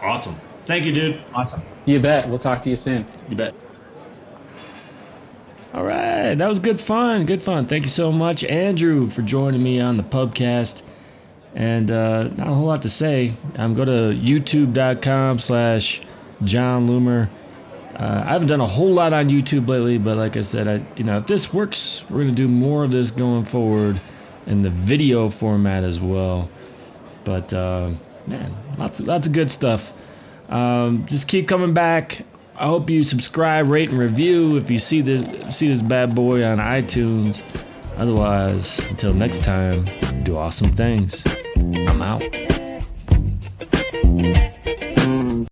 [0.00, 0.36] Awesome.
[0.64, 1.20] Thank you, dude.
[1.34, 1.62] Awesome.
[1.86, 2.28] You bet.
[2.28, 3.06] We'll talk to you soon.
[3.28, 3.54] You bet.
[5.72, 7.26] All right, that was good fun.
[7.26, 7.66] Good fun.
[7.66, 10.82] Thank you so much, Andrew, for joining me on the pubcast.
[11.54, 13.34] And uh, not a whole lot to say.
[13.56, 16.00] I'm go to youtube.com slash
[16.42, 17.28] Jon Loomer.
[18.00, 20.80] Uh, I haven't done a whole lot on YouTube lately, but like I said, I
[20.96, 24.00] you know if this works, we're gonna do more of this going forward
[24.46, 26.48] in the video format as well.
[27.24, 27.90] But uh,
[28.26, 29.92] man, lots of lots of good stuff.
[30.48, 32.24] Um, just keep coming back.
[32.56, 36.42] I hope you subscribe, rate, and review if you see this see this bad boy
[36.42, 37.42] on iTunes.
[37.98, 39.90] Otherwise, until next time,
[40.22, 41.22] do awesome things.
[41.56, 42.22] I'm out.